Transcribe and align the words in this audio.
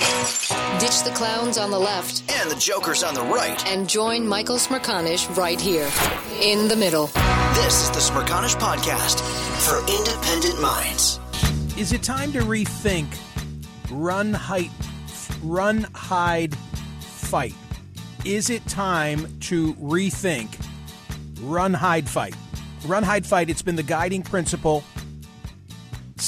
Ditch 0.00 1.02
the 1.02 1.12
clowns 1.14 1.58
on 1.58 1.70
the 1.70 1.78
left 1.78 2.22
and 2.30 2.50
the 2.50 2.54
jokers 2.54 3.02
on 3.02 3.12
the 3.12 3.22
right. 3.22 3.66
and 3.66 3.88
join 3.88 4.26
Michael 4.26 4.56
Smerconish 4.56 5.36
right 5.36 5.60
here 5.60 5.90
in 6.40 6.68
the 6.68 6.76
middle. 6.76 7.08
This 7.54 7.82
is 7.82 7.90
the 7.90 7.98
Smerconish 7.98 8.54
Podcast 8.56 9.20
for 9.66 9.78
independent 9.92 10.60
minds. 10.60 11.18
Is 11.76 11.92
it 11.92 12.02
time 12.02 12.32
to 12.32 12.40
rethink 12.40 13.08
run 13.90 14.32
height 14.32 14.70
run 15.42 15.86
hide 15.94 16.54
fight? 17.00 17.54
Is 18.24 18.48
it 18.48 18.64
time 18.66 19.26
to 19.40 19.74
rethink 19.74 20.48
run 21.42 21.74
hide 21.74 22.08
fight? 22.08 22.36
Run 22.86 23.02
hide 23.02 23.26
fight, 23.26 23.50
it's 23.50 23.62
been 23.62 23.76
the 23.76 23.82
guiding 23.82 24.22
principle 24.22 24.82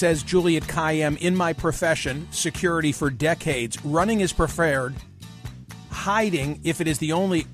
says 0.03 0.25
Juliette 0.25 0.64
Kayyem 0.64 1.17
in 1.19 1.36
my 1.36 1.53
profession, 1.53 2.27
security 2.33 2.91
for 2.91 3.08
decades. 3.08 3.78
Running 3.84 4.20
is 4.20 4.33
preferred, 4.33 4.97
hiding 5.92 6.59
if 6.64 6.81
it 6.81 6.89
is 6.89 6.98
the 6.98 7.12
only 7.12 7.47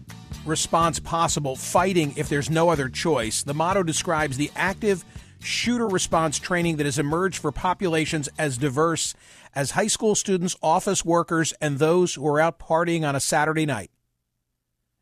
response 0.47 0.99
possible, 0.99 1.57
fighting 1.57 2.15
if 2.17 2.31
there's 2.31 2.49
no 2.49 2.71
other 2.71 2.89
choice. 2.89 3.43
The 3.43 3.53
motto 3.53 3.83
describes 3.83 4.39
the 4.39 4.51
active 4.57 5.05
shooter 5.41 5.87
response 5.87 6.39
training 6.39 6.79
that 6.79 6.87
has 6.87 6.99
emerged 6.99 7.37
for 7.37 7.53
populations 7.53 8.31
as 8.39 8.57
diverse 8.57 9.15
as 9.55 9.73
high 9.73 9.87
school 9.87 10.15
students, 10.15 10.57
office 10.63 11.05
workers, 11.05 11.53
and 11.61 11.79
those 11.79 12.15
who 12.15 12.27
are 12.27 12.41
out 12.41 12.59
partying 12.59 13.07
on 13.07 13.15
a 13.15 13.21
Saturday 13.21 13.67
night. 13.67 13.91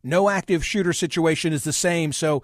No 0.02 0.28
active 0.28 0.64
shooter 0.64 0.92
situation 0.92 1.52
is 1.52 1.62
the 1.62 1.72
same, 1.72 2.12
so 2.12 2.42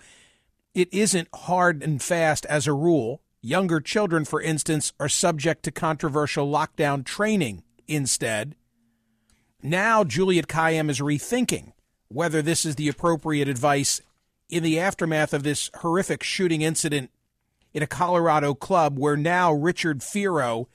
it 0.77 0.89
isn't 0.95 1.27
hard 1.35 1.83
and 1.83 2.01
fast 2.01 2.47
as 2.47 2.69
a 2.69 2.73
rule. 2.73 3.21
Younger 3.45 3.81
children, 3.81 4.25
for 4.25 4.41
instance, 4.41 4.93
are 5.01 5.09
subject 5.09 5.65
to 5.65 5.73
controversial 5.73 6.49
lockdown 6.49 7.05
training 7.05 7.65
instead. 7.89 8.55
Now, 9.61 10.05
Juliette 10.05 10.47
Kayyem 10.47 10.89
is 10.89 11.01
rethinking 11.01 11.73
whether 12.07 12.41
this 12.41 12.65
is 12.65 12.77
the 12.77 12.89
appropriate 12.89 13.49
advice 13.49 14.01
in 14.49 14.63
the 14.63 14.79
aftermath 14.79 15.35
of 15.35 15.43
this 15.43 15.71
horrific 15.77 16.23
shooting 16.23 16.63
incident 16.63 17.11
in 17.75 17.83
a 17.83 17.87
Colorado 17.89 18.55
club 18.55 18.97
where 18.97 19.17
now 19.17 19.53
Richard 19.53 20.01
Fierro 20.01 20.67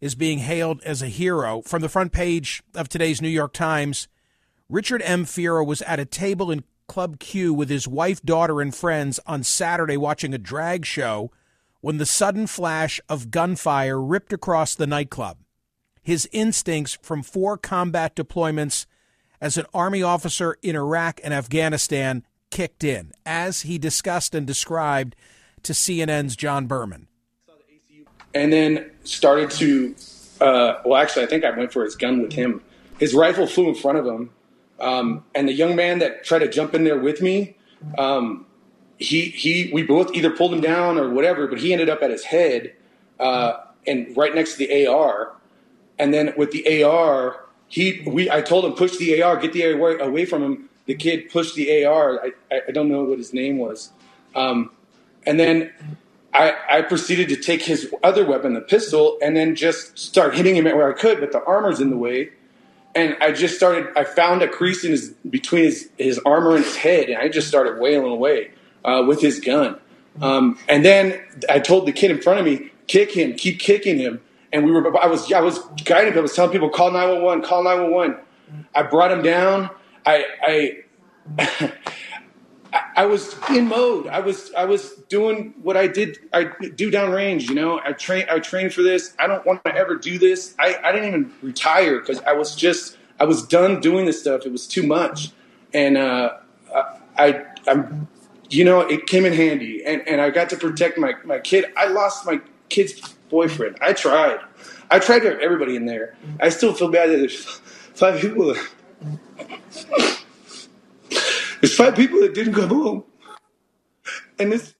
is 0.00 0.14
being 0.14 0.38
hailed 0.38 0.82
as 0.84 1.02
a 1.02 1.08
hero. 1.08 1.60
From 1.62 1.82
the 1.82 1.88
front 1.88 2.12
page 2.12 2.62
of 2.74 2.88
today's 2.88 3.20
New 3.20 3.28
York 3.28 3.52
Times, 3.52 4.08
Richard 4.70 5.02
M. 5.04 5.26
Fierro 5.26 5.66
was 5.66 5.82
at 5.82 6.00
a 6.00 6.06
table 6.06 6.50
in 6.50 6.64
Club 6.88 7.18
Q 7.18 7.52
with 7.52 7.68
his 7.68 7.86
wife, 7.86 8.22
daughter, 8.22 8.62
and 8.62 8.74
friends 8.74 9.20
on 9.26 9.42
Saturday 9.42 9.98
watching 9.98 10.32
a 10.32 10.38
drag 10.38 10.86
show 10.86 11.30
when 11.86 11.98
the 11.98 12.04
sudden 12.04 12.48
flash 12.48 13.00
of 13.08 13.30
gunfire 13.30 14.02
ripped 14.02 14.32
across 14.32 14.74
the 14.74 14.88
nightclub. 14.88 15.38
His 16.02 16.28
instincts 16.32 16.98
from 17.00 17.22
four 17.22 17.56
combat 17.56 18.16
deployments 18.16 18.86
as 19.40 19.56
an 19.56 19.66
Army 19.72 20.02
officer 20.02 20.56
in 20.62 20.74
Iraq 20.74 21.20
and 21.22 21.32
Afghanistan 21.32 22.24
kicked 22.50 22.82
in, 22.82 23.12
as 23.24 23.60
he 23.60 23.78
discussed 23.78 24.34
and 24.34 24.44
described 24.44 25.14
to 25.62 25.72
CNN's 25.72 26.34
John 26.34 26.66
Berman. 26.66 27.06
and 28.34 28.52
then 28.52 28.90
started 29.04 29.52
to. 29.52 29.94
Uh, 30.40 30.80
well, 30.84 31.00
actually, 31.00 31.22
I 31.22 31.28
think 31.28 31.44
I 31.44 31.56
went 31.56 31.72
for 31.72 31.84
his 31.84 31.94
gun 31.94 32.20
with 32.20 32.32
him. 32.32 32.62
His 32.98 33.14
rifle 33.14 33.46
flew 33.46 33.68
in 33.68 33.76
front 33.76 33.98
of 33.98 34.06
him, 34.06 34.30
um, 34.80 35.24
and 35.36 35.48
the 35.48 35.54
young 35.54 35.76
man 35.76 36.00
that 36.00 36.24
tried 36.24 36.40
to 36.40 36.48
jump 36.48 36.74
in 36.74 36.82
there 36.82 36.98
with 36.98 37.22
me, 37.22 37.56
um, 37.96 38.45
he 38.98 39.22
he 39.22 39.70
we 39.72 39.82
both 39.82 40.14
either 40.14 40.30
pulled 40.30 40.52
him 40.52 40.60
down 40.60 40.98
or 40.98 41.10
whatever, 41.10 41.46
but 41.46 41.58
he 41.58 41.72
ended 41.72 41.88
up 41.88 42.02
at 42.02 42.10
his 42.10 42.24
head 42.24 42.74
uh, 43.20 43.60
and 43.86 44.16
right 44.16 44.34
next 44.34 44.56
to 44.56 44.58
the 44.66 44.86
AR, 44.86 45.34
and 45.98 46.12
then 46.12 46.32
with 46.36 46.50
the 46.50 46.82
AR, 46.82 47.44
he 47.68 48.02
we 48.06 48.30
I 48.30 48.40
told 48.40 48.64
him 48.64 48.72
push 48.72 48.96
the 48.96 49.22
AR, 49.22 49.36
get 49.36 49.52
the 49.52 49.72
AR 49.72 49.98
away 49.98 50.24
from 50.24 50.42
him. 50.42 50.68
The 50.86 50.94
kid 50.94 51.30
pushed 51.30 51.56
the 51.56 51.84
AR. 51.84 52.20
I 52.24 52.32
I, 52.68 52.70
don't 52.70 52.88
know 52.88 53.04
what 53.04 53.18
his 53.18 53.34
name 53.34 53.58
was, 53.58 53.90
um, 54.34 54.70
and 55.26 55.38
then 55.38 55.72
I, 56.32 56.54
I 56.70 56.82
proceeded 56.82 57.28
to 57.30 57.36
take 57.36 57.62
his 57.62 57.92
other 58.02 58.24
weapon, 58.24 58.54
the 58.54 58.60
pistol, 58.60 59.18
and 59.22 59.36
then 59.36 59.56
just 59.56 59.98
start 59.98 60.34
hitting 60.36 60.56
him 60.56 60.66
at 60.66 60.76
where 60.76 60.88
I 60.88 60.92
could, 60.92 61.20
but 61.20 61.32
the 61.32 61.42
armor's 61.44 61.80
in 61.80 61.90
the 61.90 61.96
way. 61.96 62.30
And 62.94 63.16
I 63.20 63.32
just 63.32 63.56
started, 63.56 63.88
I 63.96 64.04
found 64.04 64.42
a 64.42 64.48
crease 64.48 64.84
in 64.84 64.90
his, 64.90 65.10
between 65.28 65.64
his, 65.64 65.90
his 65.98 66.18
armor 66.20 66.56
and 66.56 66.64
his 66.64 66.76
head, 66.76 67.08
and 67.08 67.18
I 67.18 67.28
just 67.28 67.48
started 67.48 67.78
wailing 67.78 68.12
away 68.12 68.50
uh, 68.86 69.04
with 69.06 69.20
his 69.20 69.40
gun. 69.40 69.78
Um, 70.22 70.58
and 70.68 70.84
then 70.84 71.20
I 71.50 71.58
told 71.58 71.86
the 71.86 71.92
kid 71.92 72.10
in 72.10 72.22
front 72.22 72.38
of 72.38 72.46
me, 72.46 72.70
kick 72.86 73.12
him, 73.12 73.34
keep 73.34 73.58
kicking 73.58 73.98
him. 73.98 74.20
And 74.52 74.64
we 74.64 74.70
were, 74.70 74.96
I 74.98 75.06
was, 75.06 75.30
I 75.30 75.40
was 75.40 75.58
guiding 75.84 76.14
him. 76.14 76.20
I 76.20 76.22
was 76.22 76.34
telling 76.34 76.52
people, 76.52 76.70
call 76.70 76.90
911, 76.92 77.44
call 77.44 77.64
911. 77.64 78.16
I 78.74 78.82
brought 78.84 79.12
him 79.12 79.22
down. 79.22 79.68
I, 80.06 80.24
I, 81.38 82.82
I 82.96 83.06
was 83.06 83.36
in 83.50 83.68
mode. 83.68 84.06
I 84.06 84.20
was 84.20 84.52
I 84.54 84.64
was 84.64 84.92
doing 85.08 85.54
what 85.62 85.76
I 85.76 85.86
did. 85.86 86.18
I 86.32 86.44
do 86.74 86.90
downrange. 86.90 87.48
You 87.48 87.54
know, 87.54 87.80
I 87.84 87.92
train. 87.92 88.26
I 88.30 88.38
trained 88.38 88.72
for 88.72 88.82
this. 88.82 89.14
I 89.18 89.26
don't 89.26 89.44
want 89.44 89.64
to 89.64 89.74
ever 89.74 89.96
do 89.96 90.18
this. 90.18 90.54
I, 90.58 90.78
I 90.82 90.92
didn't 90.92 91.08
even 91.08 91.32
retire 91.42 92.00
because 92.00 92.20
I 92.22 92.32
was 92.32 92.54
just 92.54 92.96
I 93.18 93.24
was 93.24 93.46
done 93.46 93.80
doing 93.80 94.06
this 94.06 94.20
stuff. 94.20 94.46
It 94.46 94.52
was 94.52 94.66
too 94.66 94.82
much, 94.82 95.30
and 95.72 95.96
uh, 95.96 96.38
I 97.18 97.44
I'm 97.66 98.08
you 98.50 98.64
know 98.64 98.80
it 98.80 99.06
came 99.06 99.24
in 99.24 99.32
handy, 99.32 99.84
and 99.84 100.06
and 100.06 100.20
I 100.20 100.30
got 100.30 100.50
to 100.50 100.56
protect 100.56 100.98
my 100.98 101.14
my 101.24 101.38
kid. 101.38 101.66
I 101.76 101.88
lost 101.88 102.26
my 102.26 102.40
kid's 102.68 103.00
boyfriend. 103.28 103.78
I 103.80 103.92
tried. 103.92 104.40
I 104.90 104.98
tried 104.98 105.20
to 105.20 105.30
have 105.30 105.40
everybody 105.40 105.76
in 105.76 105.86
there. 105.86 106.16
I 106.40 106.48
still 106.50 106.72
feel 106.72 106.90
bad 106.90 107.10
that 107.10 107.16
there's 107.18 107.44
five 107.94 108.20
people. 108.20 108.54
There's 111.60 111.74
five 111.74 111.96
people 111.96 112.20
that 112.20 112.34
didn't 112.34 112.52
come 112.54 112.68
home. 112.68 113.04
And 114.38 114.52
this 114.52 114.74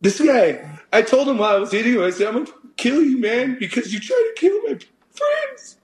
this 0.00 0.20
guy, 0.20 0.78
I 0.92 1.02
told 1.02 1.28
him 1.28 1.38
while 1.38 1.56
I 1.56 1.58
was 1.58 1.72
hitting 1.72 1.94
him, 1.94 2.02
I 2.02 2.10
said, 2.10 2.28
I'm 2.28 2.44
gonna 2.44 2.58
kill 2.76 3.02
you, 3.02 3.18
man, 3.18 3.58
because 3.58 3.92
you 3.92 4.00
tried 4.00 4.16
to 4.16 4.34
kill 4.36 4.62
my 4.62 4.78
friends. 5.10 5.78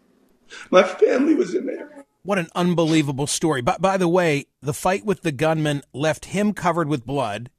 My 0.71 0.83
family 0.83 1.35
was 1.35 1.55
in 1.55 1.67
there. 1.67 2.02
What 2.25 2.39
an 2.39 2.49
unbelievable 2.55 3.27
story. 3.27 3.63
But 3.63 3.81
by 3.81 3.97
the 3.97 4.09
way, 4.09 4.47
the 4.61 4.73
fight 4.73 5.05
with 5.05 5.23
the 5.23 5.33
gunman 5.33 5.83
left 5.93 6.27
him 6.27 6.53
covered 6.53 6.89
with 6.89 7.05
blood. 7.05 7.51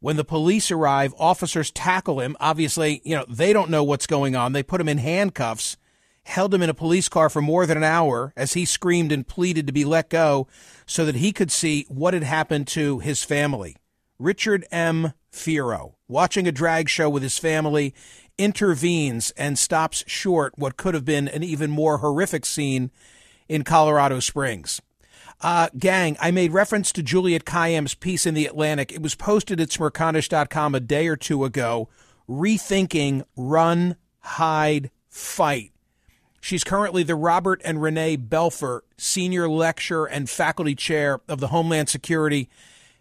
When 0.00 0.16
the 0.16 0.24
police 0.24 0.70
arrive, 0.70 1.14
officers 1.16 1.70
tackle 1.70 2.18
him. 2.20 2.36
Obviously, 2.40 3.02
you 3.04 3.14
know, 3.14 3.24
they 3.28 3.52
don't 3.52 3.70
know 3.70 3.84
what's 3.84 4.08
going 4.08 4.34
on. 4.34 4.52
They 4.52 4.64
put 4.64 4.80
him 4.80 4.88
in 4.88 4.98
handcuffs, 4.98 5.76
held 6.24 6.52
him 6.52 6.62
in 6.62 6.70
a 6.70 6.74
police 6.74 7.08
car 7.08 7.28
for 7.28 7.40
more 7.40 7.66
than 7.66 7.76
an 7.76 7.84
hour 7.84 8.32
as 8.36 8.54
he 8.54 8.64
screamed 8.64 9.12
and 9.12 9.28
pleaded 9.28 9.66
to 9.68 9.72
be 9.72 9.84
let 9.84 10.10
go 10.10 10.48
so 10.86 11.04
that 11.04 11.16
he 11.16 11.30
could 11.32 11.52
see 11.52 11.86
what 11.88 12.14
had 12.14 12.24
happened 12.24 12.66
to 12.68 12.98
his 12.98 13.22
family. 13.22 13.76
Richard 14.18 14.66
M. 14.72 15.12
Fierro, 15.32 15.94
watching 16.08 16.48
a 16.48 16.52
drag 16.52 16.88
show 16.88 17.08
with 17.08 17.22
his 17.22 17.38
family, 17.38 17.94
intervenes 18.38 19.30
and 19.32 19.56
stops 19.56 20.02
short 20.08 20.58
what 20.58 20.76
could 20.76 20.94
have 20.94 21.04
been 21.04 21.28
an 21.28 21.44
even 21.44 21.70
more 21.70 21.98
horrific 21.98 22.44
scene 22.44 22.90
in 23.50 23.64
Colorado 23.64 24.20
Springs. 24.20 24.80
Uh, 25.40 25.68
gang, 25.76 26.16
I 26.20 26.30
made 26.30 26.52
reference 26.52 26.92
to 26.92 27.02
Juliette 27.02 27.44
Kayyem's 27.44 27.94
piece 27.94 28.24
in 28.24 28.34
The 28.34 28.46
Atlantic. 28.46 28.92
It 28.92 29.02
was 29.02 29.16
posted 29.16 29.60
at 29.60 29.70
smerconish.com 29.70 30.74
a 30.74 30.80
day 30.80 31.08
or 31.08 31.16
two 31.16 31.44
ago, 31.44 31.88
rethinking 32.28 33.24
run, 33.36 33.96
hide, 34.20 34.90
fight. 35.08 35.72
She's 36.40 36.62
currently 36.62 37.02
the 37.02 37.16
Robert 37.16 37.60
and 37.64 37.82
Renee 37.82 38.18
Belfer 38.18 38.82
Senior 38.96 39.48
Lecturer 39.48 40.06
and 40.06 40.30
Faculty 40.30 40.76
Chair 40.76 41.20
of 41.28 41.40
the 41.40 41.48
Homeland 41.48 41.88
Security 41.88 42.48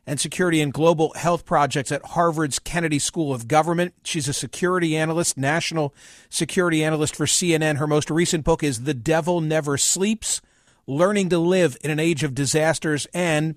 and 0.09 0.19
Security 0.19 0.59
and 0.59 0.73
Global 0.73 1.13
Health 1.13 1.45
Projects 1.45 1.91
at 1.91 2.03
Harvard's 2.03 2.57
Kennedy 2.57 2.97
School 2.97 3.31
of 3.31 3.47
Government. 3.47 3.93
She's 4.03 4.27
a 4.27 4.33
security 4.33 4.97
analyst, 4.97 5.37
national 5.37 5.93
security 6.29 6.83
analyst 6.83 7.15
for 7.15 7.27
CNN. 7.27 7.77
Her 7.77 7.85
most 7.85 8.09
recent 8.09 8.43
book 8.43 8.63
is 8.63 8.85
The 8.85 8.95
Devil 8.95 9.39
Never 9.39 9.77
Sleeps 9.77 10.41
Learning 10.87 11.29
to 11.29 11.37
Live 11.37 11.77
in 11.83 11.91
an 11.91 11.99
Age 11.99 12.23
of 12.23 12.33
Disasters 12.33 13.05
and 13.13 13.55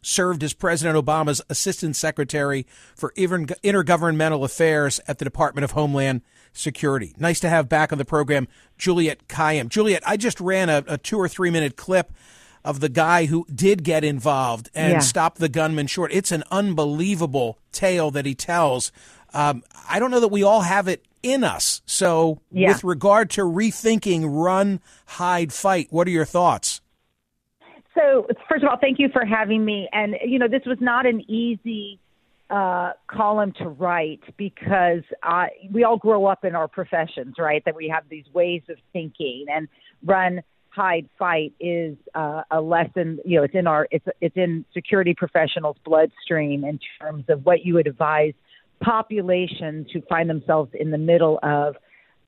served 0.00 0.44
as 0.44 0.54
President 0.54 0.96
Obama's 0.96 1.42
Assistant 1.50 1.96
Secretary 1.96 2.64
for 2.94 3.12
Intergovernmental 3.16 4.44
Affairs 4.44 5.00
at 5.08 5.18
the 5.18 5.24
Department 5.24 5.64
of 5.64 5.72
Homeland 5.72 6.22
Security. 6.52 7.12
Nice 7.18 7.40
to 7.40 7.48
have 7.48 7.68
back 7.68 7.90
on 7.90 7.98
the 7.98 8.04
program 8.04 8.46
Juliette 8.78 9.26
Kayyem. 9.26 9.68
Juliette, 9.68 10.06
I 10.06 10.16
just 10.16 10.40
ran 10.40 10.68
a, 10.68 10.84
a 10.86 10.96
two 10.96 11.18
or 11.18 11.26
three 11.26 11.50
minute 11.50 11.74
clip 11.74 12.12
of 12.68 12.80
the 12.80 12.90
guy 12.90 13.24
who 13.24 13.46
did 13.52 13.82
get 13.82 14.04
involved 14.04 14.68
and 14.74 14.92
yeah. 14.92 14.98
stop 14.98 15.36
the 15.36 15.48
gunman 15.48 15.86
short. 15.86 16.12
It's 16.12 16.30
an 16.30 16.44
unbelievable 16.50 17.58
tale 17.72 18.10
that 18.10 18.26
he 18.26 18.34
tells. 18.34 18.92
Um, 19.32 19.64
I 19.88 19.98
don't 19.98 20.10
know 20.10 20.20
that 20.20 20.28
we 20.28 20.42
all 20.42 20.60
have 20.60 20.86
it 20.86 21.02
in 21.22 21.44
us. 21.44 21.80
So, 21.86 22.42
yeah. 22.52 22.68
with 22.68 22.84
regard 22.84 23.30
to 23.30 23.40
rethinking 23.40 24.26
run, 24.28 24.80
hide, 25.06 25.50
fight, 25.50 25.88
what 25.88 26.06
are 26.06 26.10
your 26.10 26.26
thoughts? 26.26 26.82
So, 27.94 28.26
first 28.50 28.62
of 28.62 28.68
all, 28.68 28.76
thank 28.78 28.98
you 28.98 29.08
for 29.14 29.24
having 29.24 29.64
me. 29.64 29.88
And, 29.90 30.16
you 30.22 30.38
know, 30.38 30.46
this 30.46 30.66
was 30.66 30.76
not 30.78 31.06
an 31.06 31.22
easy 31.28 31.98
uh, 32.50 32.92
column 33.06 33.52
to 33.62 33.68
write 33.68 34.20
because 34.36 35.04
uh, 35.22 35.46
we 35.72 35.84
all 35.84 35.96
grow 35.96 36.26
up 36.26 36.44
in 36.44 36.54
our 36.54 36.68
professions, 36.68 37.36
right? 37.38 37.64
That 37.64 37.74
we 37.74 37.88
have 37.88 38.04
these 38.10 38.26
ways 38.34 38.60
of 38.68 38.76
thinking 38.92 39.46
and 39.48 39.68
run, 40.04 40.42
hide, 40.78 41.08
fight 41.18 41.52
is 41.58 41.96
uh, 42.14 42.42
a 42.52 42.60
lesson. 42.60 43.18
You 43.24 43.38
know, 43.38 43.42
it's 43.42 43.54
in 43.54 43.66
our 43.66 43.88
it's 43.90 44.06
it's 44.20 44.36
in 44.36 44.64
security 44.72 45.12
professionals' 45.12 45.76
bloodstream 45.84 46.64
in 46.64 46.78
terms 47.00 47.24
of 47.28 47.44
what 47.44 47.64
you 47.64 47.74
would 47.74 47.88
advise 47.88 48.32
populations 48.80 49.88
who 49.92 50.00
find 50.02 50.30
themselves 50.30 50.70
in 50.78 50.92
the 50.92 50.98
middle 50.98 51.40
of 51.42 51.74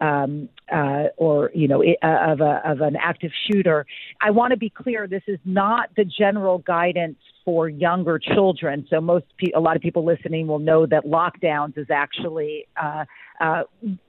um, 0.00 0.48
uh, 0.72 1.04
or 1.16 1.50
you 1.54 1.68
know 1.68 1.82
uh, 1.82 2.32
of 2.32 2.40
a 2.40 2.62
of 2.64 2.80
an 2.80 2.96
active 2.96 3.32
shooter. 3.46 3.86
I 4.20 4.30
want 4.30 4.52
to 4.52 4.56
be 4.56 4.70
clear: 4.70 5.06
this 5.06 5.22
is 5.26 5.38
not 5.44 5.90
the 5.96 6.04
general 6.04 6.58
guidance 6.58 7.18
for 7.44 7.68
younger 7.68 8.18
children. 8.18 8.86
So 8.90 9.00
most 9.00 9.26
pe- 9.38 9.52
a 9.54 9.60
lot 9.60 9.76
of 9.76 9.82
people 9.82 10.04
listening 10.04 10.46
will 10.46 10.58
know 10.58 10.86
that 10.86 11.04
lockdowns 11.04 11.76
is 11.78 11.86
actually 11.90 12.66
uh, 12.80 13.04
uh, 13.40 13.62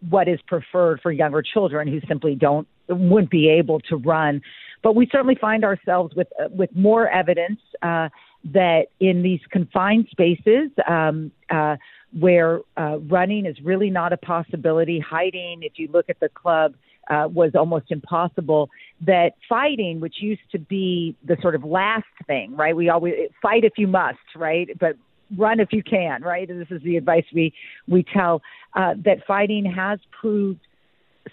what 0.09 0.27
is 0.27 0.39
preferred 0.47 0.99
for 1.01 1.11
younger 1.11 1.41
children 1.41 1.87
who 1.87 1.99
simply 2.07 2.35
don't 2.35 2.67
wouldn't 2.89 3.31
be 3.31 3.49
able 3.49 3.79
to 3.81 3.95
run. 3.97 4.41
But 4.83 4.95
we 4.95 5.07
certainly 5.11 5.37
find 5.39 5.63
ourselves 5.63 6.15
with 6.15 6.27
uh, 6.39 6.47
with 6.49 6.69
more 6.75 7.09
evidence 7.09 7.59
uh, 7.81 8.09
that 8.45 8.87
in 8.99 9.21
these 9.21 9.41
confined 9.51 10.07
spaces. 10.11 10.69
Um, 10.87 11.31
uh, 11.49 11.77
where 12.19 12.59
uh, 12.75 12.97
running 12.99 13.45
is 13.45 13.55
really 13.63 13.89
not 13.89 14.11
a 14.11 14.17
possibility. 14.17 14.99
Hiding, 14.99 15.63
if 15.63 15.73
you 15.77 15.87
look 15.91 16.09
at 16.09 16.19
the 16.19 16.29
club, 16.29 16.73
uh, 17.09 17.27
was 17.27 17.51
almost 17.55 17.85
impossible. 17.89 18.69
That 19.05 19.31
fighting, 19.47 19.99
which 19.99 20.15
used 20.21 20.41
to 20.51 20.59
be 20.59 21.15
the 21.25 21.37
sort 21.41 21.55
of 21.55 21.63
last 21.63 22.05
thing, 22.27 22.55
right? 22.55 22.75
We 22.75 22.89
always 22.89 23.13
fight 23.41 23.63
if 23.63 23.73
you 23.77 23.87
must, 23.87 24.19
right? 24.35 24.69
But 24.79 24.97
run 25.37 25.59
if 25.59 25.69
you 25.71 25.83
can, 25.83 26.21
right? 26.21 26.49
And 26.49 26.59
this 26.59 26.69
is 26.69 26.81
the 26.83 26.97
advice 26.97 27.25
we 27.33 27.53
we 27.87 28.03
tell 28.03 28.41
uh, 28.75 28.95
that 29.05 29.25
fighting 29.25 29.65
has 29.65 29.99
proved 30.19 30.59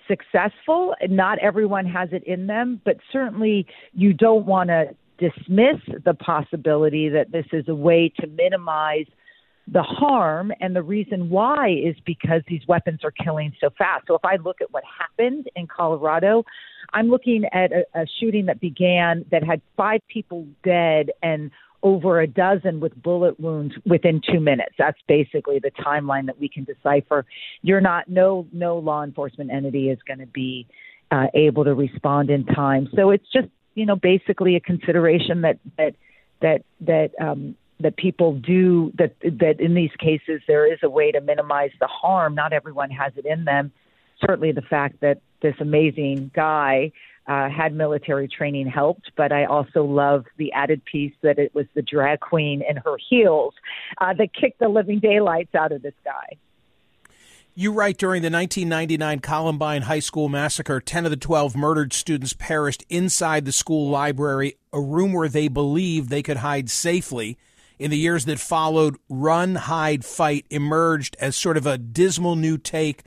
successful. 0.07 0.95
Not 1.09 1.39
everyone 1.39 1.87
has 1.87 2.11
it 2.13 2.25
in 2.25 2.47
them, 2.47 2.81
but 2.85 2.97
certainly 3.13 3.67
you 3.93 4.13
don't 4.13 4.47
want 4.47 4.69
to 4.69 4.95
dismiss 5.19 5.81
the 6.05 6.15
possibility 6.15 7.09
that 7.09 7.33
this 7.33 7.47
is 7.53 7.65
a 7.69 7.75
way 7.75 8.13
to 8.21 8.27
minimize 8.27 9.07
the 9.71 9.83
harm 9.83 10.51
and 10.61 10.75
the 10.75 10.83
reason 10.83 11.29
why 11.29 11.69
is 11.71 11.95
because 12.07 12.41
these 12.49 12.63
weapons 12.67 13.01
are 13.05 13.11
killing 13.11 13.53
so 13.61 13.69
fast. 13.77 14.07
So 14.07 14.15
if 14.15 14.25
I 14.25 14.37
look 14.37 14.61
at 14.61 14.73
what 14.73 14.83
happened 14.99 15.51
in 15.57 15.67
Colorado, 15.67 16.45
I'm 16.95 17.09
looking 17.09 17.45
at 17.53 17.71
a, 17.73 17.85
a 17.95 18.07
shooting 18.19 18.47
that 18.47 18.61
began 18.61 19.27
that 19.31 19.45
had 19.45 19.61
five 19.77 20.01
people 20.09 20.47
dead 20.65 21.11
and 21.23 21.51
over 21.83 22.21
a 22.21 22.27
dozen 22.27 22.81
with 22.81 23.01
bullet 23.03 23.39
wounds 23.39 23.75
within 23.85 24.21
two 24.33 24.41
minutes. 24.41 24.73
That's 24.79 24.99
basically 25.07 25.59
the 25.59 25.71
timeline 25.71 26.27
that 26.27 26.41
we 26.41 26.49
can 26.49 26.65
decipher. 26.65 27.25
You're 27.63 27.81
not 27.81 28.09
no 28.09 28.47
no 28.53 28.79
law 28.79 29.05
enforcement 29.05 29.51
entity 29.53 29.91
is 29.91 29.99
going 30.07 30.19
to 30.19 30.27
be 30.27 30.67
uh, 31.11 31.27
able 31.35 31.65
to 31.65 31.75
respond 31.75 32.31
in 32.31 32.45
time. 32.47 32.89
So 32.97 33.11
it's 33.11 33.27
just 33.33 33.49
you 33.79 33.87
know 33.87 33.97
basically 33.97 34.57
a 34.57 34.61
consideration 34.61 35.43
that 35.43 35.59
that 35.77 35.95
that 36.41 36.63
that 36.81 37.11
um, 37.21 37.55
that 37.81 37.97
people 37.97 38.35
do 38.35 38.93
that 38.99 39.15
that 39.23 39.61
in 39.61 39.75
these 39.75 39.93
cases 39.99 40.43
there 40.49 40.71
is 40.71 40.81
a 40.83 40.91
way 40.91 41.13
to 41.13 41.21
minimize 41.21 41.71
the 41.81 41.87
harm. 41.87 42.35
Not 42.35 42.53
everyone 42.53 42.91
has 42.91 43.13
it 43.17 43.25
in 43.25 43.45
them. 43.45 43.73
Certainly, 44.21 44.53
the 44.53 44.63
fact 44.63 45.01
that 45.01 45.21
this 45.43 45.55
amazing 45.61 46.33
guy 46.35 46.91
uh, 47.29 47.49
had 47.49 47.73
military 47.73 48.27
training 48.27 48.67
helped, 48.67 49.13
but 49.17 49.31
I 49.31 49.45
also 49.45 49.85
love 49.85 50.25
the 50.39 50.51
added 50.53 50.85
piece 50.85 51.13
that 51.23 51.39
it 51.39 51.55
was 51.55 51.67
the 51.75 51.83
drag 51.83 52.21
queen 52.21 52.65
in 52.69 52.79
her 52.79 52.97
heels 53.09 53.55
uh, 53.99 54.15
that 54.15 54.35
kicked 54.35 54.59
the 54.59 54.69
living 54.69 54.99
daylights 54.99 55.55
out 55.55 55.71
of 55.71 55.83
this 55.83 55.95
guy. 56.05 56.37
You 57.61 57.73
write 57.73 57.99
during 57.99 58.23
the 58.23 58.31
1999 58.31 59.19
Columbine 59.19 59.83
High 59.83 59.99
School 59.99 60.29
massacre, 60.29 60.79
10 60.79 61.07
of 61.07 61.11
the 61.11 61.17
12 61.17 61.57
murdered 61.57 61.93
students 61.93 62.33
perished 62.33 62.85
inside 62.89 63.45
the 63.45 63.51
school 63.51 63.91
library, 63.91 64.55
a 64.73 64.81
room 64.81 65.13
where 65.13 65.29
they 65.29 65.49
believed 65.49 66.09
they 66.09 66.23
could 66.23 66.37
hide 66.37 66.71
safely. 66.71 67.37
In 67.77 67.91
the 67.91 67.99
years 67.99 68.27
that 68.27 68.39
followed, 68.39 68.97
Run, 69.09 69.57
Hide, 69.57 70.05
Fight 70.05 70.47
emerged 70.51 71.17
as 71.19 71.35
sort 71.35 71.57
of 71.57 71.67
a 71.67 71.77
dismal 71.79 72.37
new 72.37 72.59
take 72.59 73.03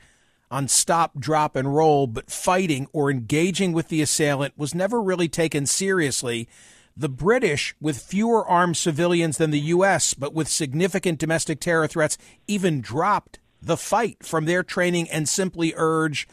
on 0.50 0.68
stop, 0.68 1.18
drop, 1.18 1.56
and 1.56 1.74
roll, 1.74 2.06
but 2.06 2.30
fighting 2.30 2.88
or 2.92 3.10
engaging 3.10 3.72
with 3.72 3.88
the 3.88 4.02
assailant 4.02 4.58
was 4.58 4.74
never 4.74 5.00
really 5.00 5.30
taken 5.30 5.64
seriously. 5.64 6.46
The 6.94 7.08
British, 7.08 7.74
with 7.80 8.02
fewer 8.02 8.46
armed 8.46 8.76
civilians 8.76 9.38
than 9.38 9.50
the 9.50 9.60
U.S., 9.60 10.12
but 10.12 10.34
with 10.34 10.46
significant 10.46 11.18
domestic 11.18 11.58
terror 11.58 11.86
threats, 11.86 12.18
even 12.46 12.82
dropped 12.82 13.38
the 13.62 13.76
fight 13.76 14.18
from 14.22 14.44
their 14.44 14.62
training 14.62 15.08
and 15.10 15.28
simply 15.28 15.72
urge 15.76 16.28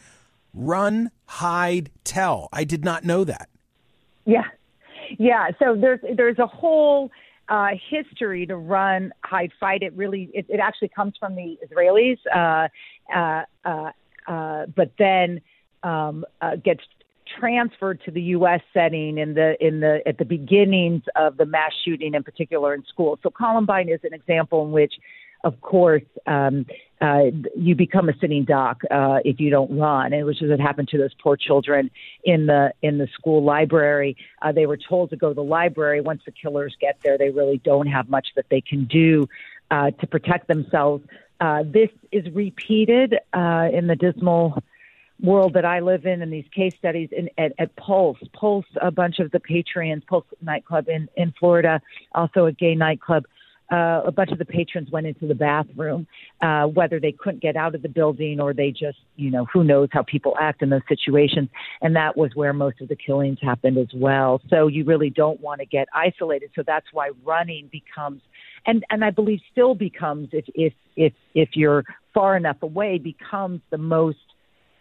run, 0.53 1.11
hide, 1.25 1.91
tell. 2.03 2.49
I 2.51 2.63
did 2.63 2.83
not 2.83 3.03
know 3.03 3.23
that. 3.23 3.49
Yeah. 4.25 4.45
Yeah. 5.17 5.49
So 5.59 5.75
there's 5.75 5.99
there's 6.15 6.39
a 6.39 6.47
whole 6.47 7.11
uh, 7.47 7.69
history 7.89 8.45
to 8.45 8.55
run 8.55 9.11
hide 9.23 9.51
fight. 9.59 9.81
It 9.81 9.93
really 9.93 10.29
it, 10.33 10.45
it 10.49 10.59
actually 10.59 10.89
comes 10.89 11.15
from 11.19 11.35
the 11.35 11.57
Israelis, 11.65 12.17
uh, 12.33 12.67
uh, 13.15 13.43
uh, 13.65 13.91
uh, 14.27 14.65
but 14.67 14.91
then 14.99 15.41
um, 15.83 16.25
uh, 16.41 16.57
gets 16.57 16.81
transferred 17.39 18.01
to 18.05 18.11
the 18.11 18.21
U.S. 18.21 18.61
setting 18.73 19.17
in 19.17 19.33
the 19.33 19.55
in 19.65 19.79
the 19.79 20.01
at 20.05 20.17
the 20.17 20.25
beginnings 20.25 21.03
of 21.15 21.37
the 21.37 21.45
mass 21.45 21.71
shooting, 21.85 22.13
in 22.13 22.23
particular 22.23 22.73
in 22.73 22.83
schools. 22.87 23.19
So 23.23 23.29
Columbine 23.29 23.89
is 23.89 23.99
an 24.03 24.13
example 24.13 24.65
in 24.65 24.71
which 24.71 24.93
of 25.43 25.59
course, 25.61 26.03
um, 26.27 26.65
uh, 27.01 27.25
you 27.55 27.75
become 27.75 28.09
a 28.09 28.13
sitting 28.19 28.43
duck 28.43 28.81
uh, 28.91 29.19
if 29.23 29.39
you 29.39 29.49
don't 29.49 29.77
run, 29.77 30.11
and 30.11 30.25
which 30.25 30.41
is 30.41 30.49
what 30.49 30.59
happened 30.59 30.89
to 30.89 30.97
those 30.97 31.13
poor 31.23 31.37
children 31.37 31.89
in 32.25 32.45
the 32.45 32.73
in 32.81 32.97
the 32.97 33.07
school 33.13 33.43
library. 33.43 34.17
Uh, 34.41 34.51
they 34.51 34.65
were 34.65 34.77
told 34.77 35.09
to 35.11 35.15
go 35.15 35.29
to 35.29 35.33
the 35.33 35.43
library. 35.43 36.01
Once 36.01 36.21
the 36.25 36.31
killers 36.31 36.75
get 36.81 36.99
there, 37.03 37.17
they 37.17 37.29
really 37.29 37.61
don't 37.63 37.87
have 37.87 38.09
much 38.09 38.27
that 38.35 38.45
they 38.49 38.59
can 38.59 38.85
do 38.85 39.27
uh, 39.71 39.91
to 39.91 40.07
protect 40.07 40.47
themselves. 40.47 41.03
Uh, 41.39 41.63
this 41.65 41.89
is 42.11 42.25
repeated 42.33 43.15
uh, 43.33 43.69
in 43.71 43.87
the 43.87 43.95
dismal 43.95 44.61
world 45.21 45.53
that 45.53 45.65
I 45.65 45.79
live 45.79 46.05
in, 46.05 46.21
in 46.21 46.29
these 46.29 46.47
case 46.53 46.73
studies 46.77 47.09
in, 47.11 47.29
at, 47.37 47.53
at 47.59 47.75
Pulse. 47.77 48.19
Pulse, 48.33 48.65
a 48.81 48.91
bunch 48.91 49.19
of 49.19 49.31
the 49.31 49.39
patrons, 49.39 50.03
Pulse 50.05 50.25
nightclub 50.41 50.89
in 50.89 51.07
in 51.15 51.33
Florida, 51.39 51.81
also 52.13 52.45
a 52.45 52.51
gay 52.51 52.75
nightclub 52.75 53.25
uh, 53.71 54.01
a 54.05 54.11
bunch 54.11 54.31
of 54.31 54.39
the 54.39 54.45
patrons 54.45 54.89
went 54.91 55.05
into 55.05 55.27
the 55.27 55.35
bathroom, 55.35 56.07
uh, 56.41 56.65
whether 56.65 56.99
they 56.99 57.11
couldn't 57.11 57.41
get 57.41 57.55
out 57.55 57.75
of 57.75 57.81
the 57.81 57.89
building 57.89 58.39
or 58.39 58.53
they 58.53 58.71
just, 58.71 58.97
you 59.15 59.29
know, 59.29 59.45
who 59.45 59.63
knows 59.63 59.89
how 59.91 60.03
people 60.03 60.35
act 60.39 60.61
in 60.61 60.69
those 60.69 60.81
situations. 60.87 61.49
And 61.81 61.95
that 61.95 62.17
was 62.17 62.31
where 62.35 62.53
most 62.53 62.81
of 62.81 62.87
the 62.87 62.95
killings 62.95 63.37
happened 63.41 63.77
as 63.77 63.89
well. 63.93 64.41
So 64.49 64.67
you 64.67 64.85
really 64.85 65.09
don't 65.09 65.39
want 65.39 65.59
to 65.59 65.65
get 65.65 65.87
isolated. 65.93 66.49
So 66.55 66.63
that's 66.65 66.87
why 66.91 67.11
running 67.23 67.69
becomes, 67.71 68.21
and, 68.65 68.83
and 68.89 69.05
I 69.05 69.11
believe 69.11 69.39
still 69.51 69.75
becomes, 69.75 70.29
if, 70.31 70.45
if, 70.55 70.73
if, 70.95 71.13
if 71.35 71.49
you're 71.53 71.83
far 72.13 72.35
enough 72.35 72.57
away, 72.63 72.97
becomes 72.97 73.61
the 73.69 73.77
most 73.77 74.17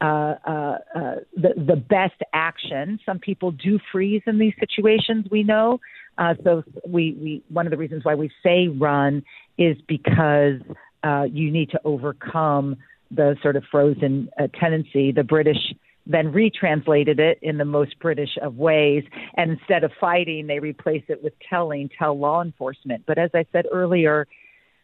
uh, 0.00 0.34
uh, 0.46 0.78
uh, 0.94 1.14
the 1.36 1.54
the 1.56 1.74
best 1.74 2.14
action. 2.32 3.00
Some 3.04 3.18
people 3.18 3.50
do 3.50 3.80
freeze 3.90 4.22
in 4.26 4.38
these 4.38 4.54
situations. 4.60 5.26
We 5.28 5.42
know. 5.42 5.80
Uh, 6.18 6.34
so 6.44 6.62
we, 6.86 7.16
we 7.20 7.42
one 7.48 7.66
of 7.66 7.70
the 7.70 7.76
reasons 7.76 8.04
why 8.04 8.14
we 8.14 8.30
say 8.42 8.68
run 8.68 9.22
is 9.56 9.76
because 9.86 10.60
uh, 11.04 11.24
you 11.30 11.50
need 11.50 11.70
to 11.70 11.80
overcome 11.84 12.76
the 13.10 13.36
sort 13.42 13.56
of 13.56 13.64
frozen 13.70 14.28
uh, 14.38 14.48
tendency. 14.58 15.12
The 15.12 15.24
British 15.24 15.74
then 16.08 16.32
retranslated 16.32 17.20
it 17.20 17.38
in 17.42 17.58
the 17.58 17.64
most 17.64 17.98
British 17.98 18.30
of 18.40 18.56
ways. 18.56 19.04
And 19.36 19.52
instead 19.52 19.84
of 19.84 19.92
fighting, 20.00 20.46
they 20.46 20.58
replace 20.58 21.04
it 21.08 21.22
with 21.22 21.34
telling, 21.48 21.90
tell 21.98 22.18
law 22.18 22.42
enforcement. 22.42 23.04
But 23.06 23.18
as 23.18 23.30
I 23.34 23.44
said 23.52 23.66
earlier, 23.70 24.26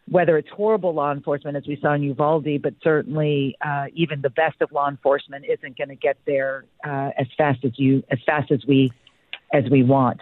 whether 0.07 0.37
it's 0.37 0.49
horrible 0.49 0.93
law 0.93 1.11
enforcement, 1.11 1.57
as 1.57 1.65
we 1.67 1.79
saw 1.81 1.93
in 1.93 2.03
Uvalde, 2.03 2.61
but 2.61 2.75
certainly 2.83 3.57
uh, 3.65 3.85
even 3.93 4.21
the 4.21 4.29
best 4.29 4.61
of 4.61 4.71
law 4.71 4.87
enforcement 4.87 5.45
isn't 5.45 5.75
going 5.77 5.89
to 5.89 5.95
get 5.95 6.17
there 6.27 6.65
uh, 6.85 7.09
as 7.17 7.25
fast 7.35 7.65
as 7.65 7.71
you, 7.77 8.03
as 8.11 8.19
fast 8.23 8.51
as 8.51 8.63
we, 8.67 8.91
as 9.51 9.63
we 9.71 9.81
want. 9.81 10.19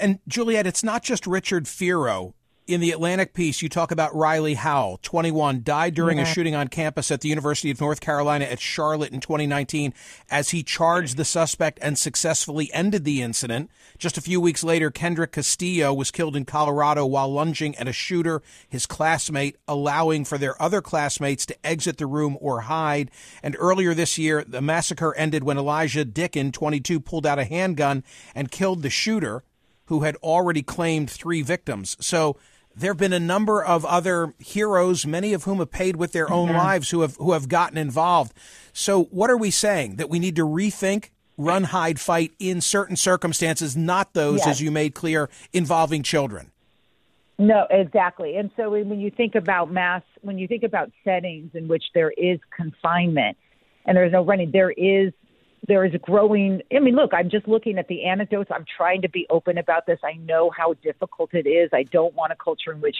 And 0.00 0.20
Juliette, 0.28 0.66
it's 0.66 0.84
not 0.84 1.02
just 1.02 1.26
Richard 1.26 1.64
Fierro. 1.64 2.34
in 2.66 2.80
the 2.82 2.90
Atlantic 2.90 3.32
piece, 3.32 3.62
you 3.62 3.68
talk 3.70 3.90
about 3.90 4.14
Riley 4.14 4.52
Howell, 4.52 4.98
21, 5.00 5.62
died 5.62 5.94
during 5.94 6.18
yeah. 6.18 6.24
a 6.24 6.26
shooting 6.26 6.54
on 6.54 6.68
campus 6.68 7.10
at 7.10 7.22
the 7.22 7.28
University 7.30 7.70
of 7.70 7.80
North 7.80 8.02
Carolina 8.02 8.44
at 8.44 8.60
Charlotte 8.60 9.10
in 9.10 9.20
2019 9.20 9.94
as 10.30 10.50
he 10.50 10.62
charged 10.62 11.16
the 11.16 11.24
suspect 11.24 11.78
and 11.80 11.98
successfully 11.98 12.70
ended 12.74 13.04
the 13.04 13.22
incident. 13.22 13.70
Just 13.96 14.18
a 14.18 14.20
few 14.20 14.38
weeks 14.38 14.62
later, 14.62 14.90
Kendrick 14.90 15.32
Castillo 15.32 15.94
was 15.94 16.10
killed 16.10 16.36
in 16.36 16.44
Colorado 16.44 17.06
while 17.06 17.32
lunging 17.32 17.74
at 17.76 17.88
a 17.88 17.92
shooter, 17.92 18.42
his 18.68 18.84
classmate, 18.84 19.56
allowing 19.66 20.26
for 20.26 20.36
their 20.36 20.60
other 20.60 20.82
classmates 20.82 21.46
to 21.46 21.66
exit 21.66 21.96
the 21.96 22.06
room 22.06 22.36
or 22.38 22.60
hide. 22.60 23.10
And 23.42 23.56
earlier 23.58 23.94
this 23.94 24.18
year, 24.18 24.44
the 24.46 24.60
massacre 24.60 25.14
ended 25.16 25.42
when 25.42 25.56
Elijah 25.56 26.04
Dicken, 26.04 26.52
22, 26.52 27.00
pulled 27.00 27.24
out 27.24 27.38
a 27.38 27.44
handgun 27.44 28.04
and 28.34 28.50
killed 28.50 28.82
the 28.82 28.90
shooter 28.90 29.42
who 29.88 30.00
had 30.00 30.16
already 30.16 30.62
claimed 30.62 31.10
three 31.10 31.42
victims. 31.42 31.96
So, 32.00 32.36
there 32.76 32.90
have 32.92 32.98
been 32.98 33.12
a 33.12 33.20
number 33.20 33.62
of 33.62 33.84
other 33.84 34.34
heroes, 34.38 35.04
many 35.04 35.32
of 35.32 35.44
whom 35.44 35.58
have 35.58 35.70
paid 35.70 35.96
with 35.96 36.12
their 36.12 36.30
own 36.30 36.48
mm-hmm. 36.48 36.58
lives, 36.58 36.90
who 36.90 37.00
have 37.00 37.16
who 37.16 37.32
have 37.32 37.48
gotten 37.48 37.76
involved. 37.76 38.32
So, 38.72 39.04
what 39.04 39.30
are 39.30 39.36
we 39.36 39.50
saying 39.50 39.96
that 39.96 40.08
we 40.08 40.18
need 40.18 40.36
to 40.36 40.46
rethink 40.46 41.10
run, 41.36 41.64
hide, 41.64 41.98
fight 41.98 42.32
in 42.38 42.60
certain 42.60 42.96
circumstances, 42.96 43.76
not 43.76 44.12
those, 44.12 44.38
yes. 44.38 44.48
as 44.48 44.60
you 44.60 44.70
made 44.70 44.94
clear, 44.94 45.28
involving 45.52 46.02
children? 46.02 46.52
No, 47.38 47.66
exactly. 47.70 48.36
And 48.36 48.50
so, 48.56 48.70
when 48.70 49.00
you 49.00 49.10
think 49.10 49.34
about 49.34 49.72
mass, 49.72 50.02
when 50.20 50.38
you 50.38 50.46
think 50.46 50.62
about 50.62 50.92
settings 51.04 51.54
in 51.54 51.66
which 51.66 51.84
there 51.94 52.12
is 52.16 52.38
confinement 52.56 53.36
and 53.86 53.96
there's 53.96 54.12
no 54.12 54.24
running, 54.24 54.50
there 54.52 54.70
is 54.70 55.12
there 55.66 55.84
is 55.84 55.94
a 55.94 55.98
growing 55.98 56.62
i 56.74 56.78
mean 56.78 56.94
look 56.94 57.12
i'm 57.12 57.30
just 57.30 57.48
looking 57.48 57.78
at 57.78 57.88
the 57.88 58.04
anecdotes. 58.04 58.50
I'm 58.54 58.64
trying 58.76 59.02
to 59.02 59.08
be 59.08 59.26
open 59.30 59.58
about 59.58 59.86
this. 59.86 59.98
I 60.04 60.14
know 60.14 60.50
how 60.56 60.74
difficult 60.74 61.34
it 61.34 61.48
is. 61.48 61.70
I 61.72 61.82
don't 61.84 62.14
want 62.14 62.32
a 62.32 62.36
culture 62.36 62.72
in 62.72 62.80
which 62.80 62.96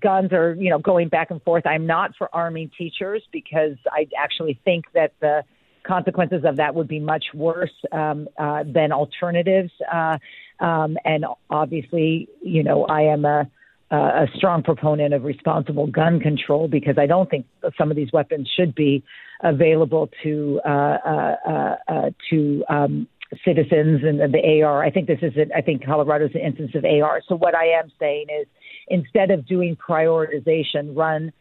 guns 0.00 0.32
are 0.32 0.54
you 0.54 0.70
know 0.70 0.78
going 0.78 1.08
back 1.08 1.30
and 1.30 1.42
forth. 1.42 1.66
I'm 1.66 1.86
not 1.86 2.12
for 2.16 2.28
arming 2.32 2.70
teachers 2.76 3.22
because 3.32 3.76
i 3.92 4.06
actually 4.16 4.60
think 4.64 4.86
that 4.94 5.12
the 5.20 5.42
consequences 5.84 6.44
of 6.44 6.56
that 6.56 6.74
would 6.74 6.88
be 6.88 7.00
much 7.00 7.26
worse 7.34 7.72
um, 7.92 8.28
uh, 8.36 8.62
than 8.66 8.92
alternatives. 8.92 9.70
Uh, 9.90 10.18
um, 10.60 10.96
and 11.04 11.24
obviously 11.50 12.28
you 12.42 12.62
know 12.62 12.84
i 12.86 13.02
am 13.02 13.24
a 13.24 13.48
uh, 13.90 13.96
a 13.96 14.26
strong 14.36 14.62
proponent 14.62 15.14
of 15.14 15.24
responsible 15.24 15.86
gun 15.86 16.20
control 16.20 16.68
because 16.68 16.96
I 16.98 17.06
don't 17.06 17.30
think 17.30 17.46
some 17.78 17.90
of 17.90 17.96
these 17.96 18.12
weapons 18.12 18.50
should 18.54 18.74
be 18.74 19.02
available 19.42 20.10
to 20.22 20.60
uh, 20.64 20.68
uh, 20.68 21.76
uh, 21.88 22.10
to 22.30 22.64
um, 22.68 23.08
citizens 23.44 24.02
and 24.04 24.32
the 24.32 24.62
AR. 24.62 24.84
I 24.84 24.90
think 24.90 25.06
this 25.06 25.20
is 25.22 25.32
I 25.56 25.60
think 25.60 25.84
Colorado's 25.84 26.30
an 26.34 26.40
instance 26.40 26.72
of 26.74 26.84
AR. 26.84 27.22
So 27.26 27.36
what 27.36 27.54
I 27.54 27.66
am 27.78 27.90
saying 27.98 28.26
is 28.40 28.46
instead 28.88 29.30
of 29.30 29.46
doing 29.46 29.76
prioritization, 29.76 30.96
run 30.96 31.32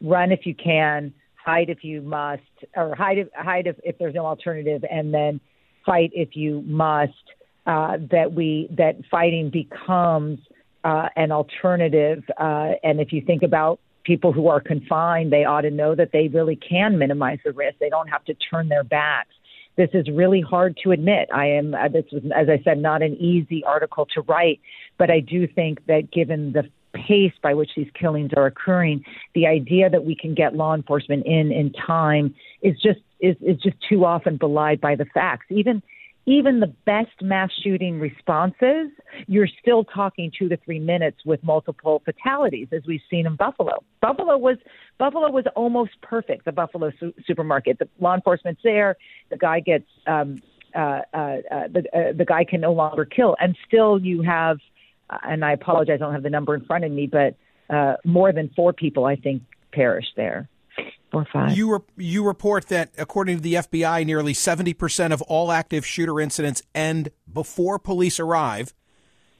run 0.00 0.30
if 0.30 0.40
you 0.44 0.54
can, 0.54 1.12
hide 1.42 1.70
if 1.70 1.82
you 1.82 2.02
must, 2.02 2.42
or 2.76 2.94
hide 2.94 3.18
if, 3.18 3.28
hide 3.34 3.66
if, 3.66 3.76
if 3.82 3.98
there's 3.98 4.14
no 4.14 4.26
alternative, 4.26 4.84
and 4.90 5.12
then 5.12 5.40
fight 5.84 6.10
if 6.14 6.36
you 6.36 6.62
must. 6.66 7.12
Uh, 7.66 7.96
that 8.12 8.32
we 8.32 8.68
that 8.70 8.94
fighting 9.10 9.50
becomes 9.50 10.38
uh, 10.86 11.08
an 11.16 11.32
alternative. 11.32 12.22
Uh, 12.38 12.72
and 12.84 13.00
if 13.00 13.12
you 13.12 13.20
think 13.20 13.42
about 13.42 13.80
people 14.04 14.32
who 14.32 14.46
are 14.46 14.60
confined, 14.60 15.32
they 15.32 15.44
ought 15.44 15.62
to 15.62 15.70
know 15.70 15.96
that 15.96 16.10
they 16.12 16.28
really 16.28 16.54
can 16.54 16.96
minimize 16.96 17.40
the 17.44 17.52
risk. 17.52 17.76
They 17.80 17.88
don't 17.88 18.08
have 18.08 18.24
to 18.26 18.34
turn 18.34 18.68
their 18.68 18.84
backs. 18.84 19.34
This 19.76 19.90
is 19.92 20.08
really 20.08 20.40
hard 20.40 20.78
to 20.84 20.92
admit. 20.92 21.28
I 21.34 21.46
am, 21.48 21.74
uh, 21.74 21.88
this 21.88 22.04
was, 22.12 22.22
as 22.34 22.48
I 22.48 22.62
said, 22.62 22.78
not 22.78 23.02
an 23.02 23.16
easy 23.16 23.64
article 23.64 24.06
to 24.14 24.20
write, 24.22 24.60
but 24.96 25.10
I 25.10 25.18
do 25.18 25.48
think 25.48 25.84
that 25.86 26.12
given 26.12 26.52
the 26.52 26.70
pace 26.94 27.34
by 27.42 27.52
which 27.52 27.70
these 27.76 27.90
killings 28.00 28.30
are 28.36 28.46
occurring, 28.46 29.04
the 29.34 29.46
idea 29.46 29.90
that 29.90 30.04
we 30.04 30.14
can 30.14 30.34
get 30.34 30.54
law 30.54 30.72
enforcement 30.72 31.26
in 31.26 31.52
in 31.52 31.72
time 31.72 32.34
is 32.62 32.74
just 32.80 33.00
is, 33.20 33.36
is 33.40 33.58
just 33.60 33.76
too 33.88 34.04
often 34.04 34.36
belied 34.36 34.80
by 34.80 34.94
the 34.94 35.04
facts. 35.12 35.46
Even 35.50 35.82
even 36.26 36.58
the 36.58 36.72
best 36.84 37.22
mass 37.22 37.50
shooting 37.62 38.00
responses, 38.00 38.90
you're 39.28 39.48
still 39.62 39.84
talking 39.84 40.32
two 40.36 40.48
to 40.48 40.56
three 40.58 40.80
minutes 40.80 41.18
with 41.24 41.42
multiple 41.44 42.02
fatalities, 42.04 42.66
as 42.72 42.82
we've 42.86 43.00
seen 43.08 43.26
in 43.26 43.36
Buffalo. 43.36 43.84
Buffalo 44.02 44.36
was 44.36 44.56
Buffalo 44.98 45.30
was 45.30 45.44
almost 45.54 45.92
perfect. 46.02 46.44
The 46.44 46.52
Buffalo 46.52 46.90
su- 46.98 47.14
supermarket, 47.26 47.78
the 47.78 47.88
law 48.00 48.14
enforcement's 48.14 48.60
there, 48.64 48.96
the 49.30 49.36
guy 49.36 49.60
gets 49.60 49.86
um, 50.08 50.42
uh, 50.74 51.02
uh, 51.14 51.16
uh, 51.16 51.68
the 51.68 51.84
uh, 51.92 52.12
the 52.12 52.24
guy 52.24 52.44
can 52.44 52.60
no 52.60 52.72
longer 52.72 53.04
kill, 53.04 53.36
and 53.40 53.56
still 53.66 54.00
you 54.00 54.22
have, 54.22 54.58
uh, 55.08 55.18
and 55.22 55.44
I 55.44 55.52
apologize, 55.52 55.94
I 55.94 55.98
don't 55.98 56.12
have 56.12 56.24
the 56.24 56.30
number 56.30 56.56
in 56.56 56.64
front 56.64 56.84
of 56.84 56.90
me, 56.90 57.06
but 57.06 57.36
uh, 57.70 57.96
more 58.04 58.32
than 58.32 58.50
four 58.56 58.72
people 58.72 59.04
I 59.04 59.14
think 59.14 59.42
perished 59.72 60.14
there 60.16 60.48
or 61.12 61.26
five. 61.32 61.56
You, 61.56 61.74
re- 61.74 61.80
you 61.96 62.24
report 62.24 62.68
that, 62.68 62.90
according 62.98 63.36
to 63.36 63.42
the 63.42 63.54
FBI, 63.54 64.04
nearly 64.04 64.32
70% 64.32 65.12
of 65.12 65.22
all 65.22 65.50
active 65.50 65.84
shooter 65.84 66.20
incidents 66.20 66.62
end 66.74 67.10
before 67.32 67.78
police 67.78 68.20
arrive. 68.20 68.74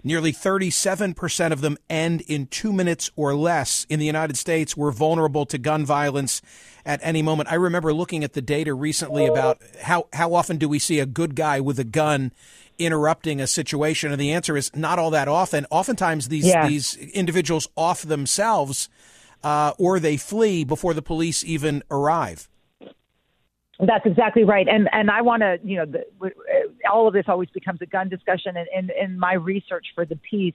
Nearly 0.02 0.32
37% 0.32 1.50
of 1.50 1.62
them 1.62 1.76
end 1.90 2.20
in 2.22 2.46
two 2.46 2.72
minutes 2.72 3.10
or 3.16 3.34
less. 3.34 3.86
In 3.88 3.98
the 3.98 4.06
United 4.06 4.36
States, 4.36 4.76
we're 4.76 4.92
vulnerable 4.92 5.44
to 5.46 5.58
gun 5.58 5.84
violence 5.84 6.40
at 6.84 7.00
any 7.02 7.22
moment. 7.22 7.50
I 7.50 7.56
remember 7.56 7.92
looking 7.92 8.22
at 8.22 8.32
the 8.32 8.42
data 8.42 8.72
recently 8.72 9.26
about 9.26 9.60
how, 9.82 10.06
how 10.12 10.34
often 10.34 10.58
do 10.58 10.68
we 10.68 10.78
see 10.78 11.00
a 11.00 11.06
good 11.06 11.34
guy 11.34 11.58
with 11.58 11.80
a 11.80 11.84
gun 11.84 12.32
interrupting 12.78 13.40
a 13.40 13.48
situation? 13.48 14.12
And 14.12 14.20
the 14.20 14.30
answer 14.30 14.56
is 14.56 14.70
not 14.76 15.00
all 15.00 15.10
that 15.10 15.26
often. 15.26 15.66
Oftentimes, 15.72 16.28
these, 16.28 16.46
yeah. 16.46 16.68
these 16.68 16.94
individuals 16.96 17.66
off 17.74 18.02
themselves 18.02 18.88
uh, 19.46 19.72
or 19.78 20.00
they 20.00 20.16
flee 20.16 20.64
before 20.64 20.92
the 20.92 21.02
police 21.02 21.44
even 21.44 21.80
arrive. 21.88 22.48
That's 23.78 24.04
exactly 24.04 24.42
right, 24.42 24.66
and 24.66 24.88
and 24.90 25.08
I 25.08 25.22
want 25.22 25.42
to, 25.42 25.58
you 25.62 25.76
know, 25.76 25.86
the, 25.86 26.32
all 26.90 27.06
of 27.06 27.14
this 27.14 27.26
always 27.28 27.50
becomes 27.50 27.80
a 27.80 27.86
gun 27.86 28.08
discussion. 28.08 28.56
And 28.56 28.66
in, 28.76 28.90
in 29.04 29.18
my 29.18 29.34
research 29.34 29.86
for 29.94 30.04
the 30.04 30.16
piece, 30.16 30.54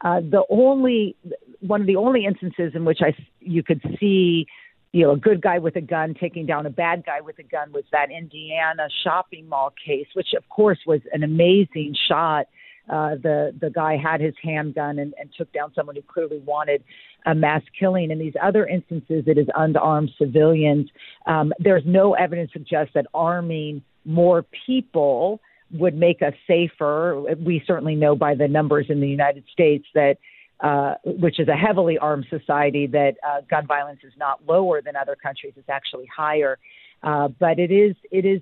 uh, 0.00 0.20
the 0.20 0.42
only 0.50 1.14
one 1.60 1.82
of 1.82 1.86
the 1.86 1.96
only 1.96 2.24
instances 2.24 2.72
in 2.74 2.84
which 2.84 2.98
I 3.00 3.14
you 3.38 3.62
could 3.62 3.80
see, 4.00 4.46
you 4.90 5.02
know, 5.04 5.12
a 5.12 5.16
good 5.16 5.40
guy 5.40 5.58
with 5.58 5.76
a 5.76 5.80
gun 5.80 6.14
taking 6.18 6.44
down 6.44 6.66
a 6.66 6.70
bad 6.70 7.04
guy 7.06 7.20
with 7.20 7.38
a 7.38 7.44
gun 7.44 7.70
was 7.72 7.84
that 7.92 8.10
Indiana 8.10 8.88
shopping 9.04 9.48
mall 9.48 9.72
case, 9.86 10.08
which 10.14 10.32
of 10.36 10.48
course 10.48 10.80
was 10.84 11.00
an 11.12 11.22
amazing 11.22 11.94
shot 12.08 12.46
uh, 12.88 13.14
the 13.14 13.54
the 13.60 13.70
guy 13.70 13.96
had 13.96 14.20
his 14.20 14.34
handgun 14.42 14.98
and, 14.98 15.14
and 15.18 15.30
took 15.36 15.52
down 15.52 15.72
someone 15.74 15.96
who 15.96 16.02
clearly 16.02 16.38
wanted 16.38 16.82
a 17.26 17.34
mass 17.34 17.62
killing. 17.78 18.10
In 18.10 18.18
these 18.18 18.34
other 18.42 18.66
instances, 18.66 19.24
it 19.26 19.38
is 19.38 19.46
unarmed 19.54 20.10
civilians. 20.18 20.88
Um, 21.26 21.52
there's 21.58 21.84
no 21.86 22.14
evidence 22.14 22.50
to 22.52 22.58
suggest 22.58 22.90
that 22.94 23.06
arming 23.14 23.82
more 24.04 24.44
people 24.66 25.40
would 25.72 25.94
make 25.94 26.22
us 26.22 26.34
safer. 26.46 27.22
We 27.38 27.62
certainly 27.66 27.94
know 27.94 28.16
by 28.16 28.34
the 28.34 28.48
numbers 28.48 28.86
in 28.88 29.00
the 29.00 29.08
United 29.08 29.44
States 29.52 29.86
that. 29.94 30.18
Uh, 30.60 30.94
which 31.04 31.40
is 31.40 31.48
a 31.48 31.56
heavily 31.56 31.98
armed 31.98 32.24
society, 32.30 32.86
that 32.86 33.16
uh, 33.28 33.40
gun 33.50 33.66
violence 33.66 33.98
is 34.04 34.12
not 34.16 34.38
lower 34.46 34.80
than 34.80 34.94
other 34.94 35.16
countries; 35.20 35.52
it's 35.56 35.68
actually 35.68 36.06
higher. 36.06 36.56
Uh, 37.02 37.26
but 37.26 37.58
it 37.58 37.72
is 37.72 37.96
it 38.12 38.24
is 38.24 38.40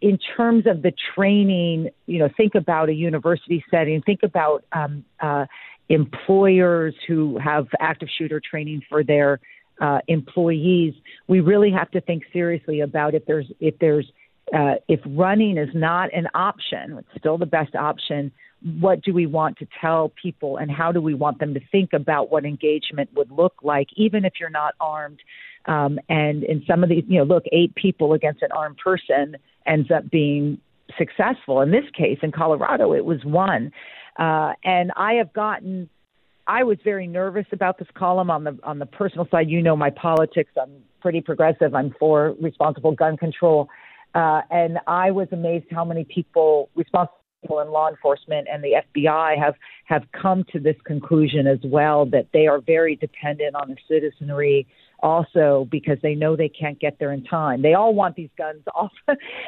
in 0.00 0.18
terms 0.36 0.66
of 0.66 0.82
the 0.82 0.92
training, 1.14 1.90
you 2.06 2.18
know, 2.18 2.28
think 2.36 2.54
about 2.54 2.88
a 2.88 2.94
university 2.94 3.64
setting, 3.70 4.02
think 4.02 4.22
about 4.22 4.64
um, 4.72 5.04
uh, 5.20 5.46
employers 5.88 6.94
who 7.06 7.38
have 7.38 7.66
active 7.80 8.08
shooter 8.16 8.40
training 8.40 8.82
for 8.88 9.02
their 9.02 9.40
uh, 9.80 9.98
employees. 10.08 10.94
We 11.26 11.40
really 11.40 11.70
have 11.72 11.90
to 11.92 12.00
think 12.00 12.24
seriously 12.32 12.80
about 12.80 13.14
if 13.14 13.26
there's 13.26 13.50
if 13.58 13.78
there's 13.78 14.06
uh, 14.54 14.74
if 14.88 15.00
running 15.06 15.58
is 15.58 15.70
not 15.74 16.12
an 16.14 16.28
option, 16.34 16.98
it's 16.98 17.18
still 17.18 17.38
the 17.38 17.46
best 17.46 17.74
option. 17.74 18.32
What 18.80 19.02
do 19.02 19.12
we 19.12 19.26
want 19.26 19.58
to 19.58 19.66
tell 19.80 20.12
people, 20.20 20.56
and 20.56 20.70
how 20.70 20.92
do 20.92 21.00
we 21.00 21.14
want 21.14 21.38
them 21.40 21.54
to 21.54 21.60
think 21.72 21.92
about 21.92 22.30
what 22.30 22.44
engagement 22.44 23.10
would 23.14 23.30
look 23.30 23.54
like, 23.62 23.88
even 23.96 24.24
if 24.24 24.34
you're 24.38 24.50
not 24.50 24.74
armed? 24.80 25.20
Um, 25.66 25.98
and 26.08 26.44
in 26.44 26.64
some 26.66 26.82
of 26.82 26.88
these, 26.88 27.04
you 27.08 27.18
know, 27.18 27.24
look, 27.24 27.44
eight 27.52 27.74
people 27.74 28.12
against 28.12 28.42
an 28.42 28.52
armed 28.52 28.78
person 28.78 29.36
ends 29.66 29.90
up 29.90 30.10
being 30.10 30.58
successful. 30.98 31.60
In 31.60 31.70
this 31.70 31.84
case, 31.96 32.18
in 32.22 32.32
Colorado, 32.32 32.92
it 32.92 33.04
was 33.04 33.24
one. 33.24 33.72
Uh, 34.18 34.52
and 34.64 34.92
I 34.96 35.14
have 35.14 35.32
gotten, 35.32 35.88
I 36.46 36.64
was 36.64 36.78
very 36.84 37.06
nervous 37.06 37.46
about 37.52 37.78
this 37.78 37.88
column 37.94 38.30
on 38.30 38.44
the 38.44 38.58
on 38.64 38.78
the 38.78 38.86
personal 38.86 39.26
side. 39.30 39.48
You 39.48 39.62
know 39.62 39.76
my 39.76 39.90
politics. 39.90 40.50
I'm 40.60 40.82
pretty 41.00 41.20
progressive. 41.20 41.74
I'm 41.74 41.94
for 41.98 42.34
responsible 42.40 42.92
gun 42.92 43.16
control. 43.16 43.68
Uh, 44.14 44.42
and 44.50 44.78
I 44.86 45.10
was 45.10 45.28
amazed 45.32 45.66
how 45.70 45.84
many 45.84 46.04
people 46.04 46.68
responsible 46.74 47.21
in 47.50 47.70
law 47.70 47.88
enforcement 47.88 48.46
and 48.50 48.62
the 48.62 48.82
FBI 48.94 49.38
have 49.38 49.54
have 49.86 50.04
come 50.12 50.44
to 50.52 50.60
this 50.60 50.76
conclusion 50.84 51.46
as 51.46 51.58
well 51.64 52.06
that 52.06 52.28
they 52.32 52.46
are 52.46 52.60
very 52.60 52.96
dependent 52.96 53.54
on 53.56 53.68
the 53.68 53.76
citizenry 53.88 54.66
also 55.00 55.66
because 55.70 55.98
they 56.02 56.14
know 56.14 56.36
they 56.36 56.48
can't 56.48 56.78
get 56.78 56.98
there 56.98 57.12
in 57.12 57.24
time. 57.24 57.60
They 57.60 57.74
all 57.74 57.94
want 57.94 58.14
these 58.14 58.30
guns 58.38 58.62
off 58.74 58.92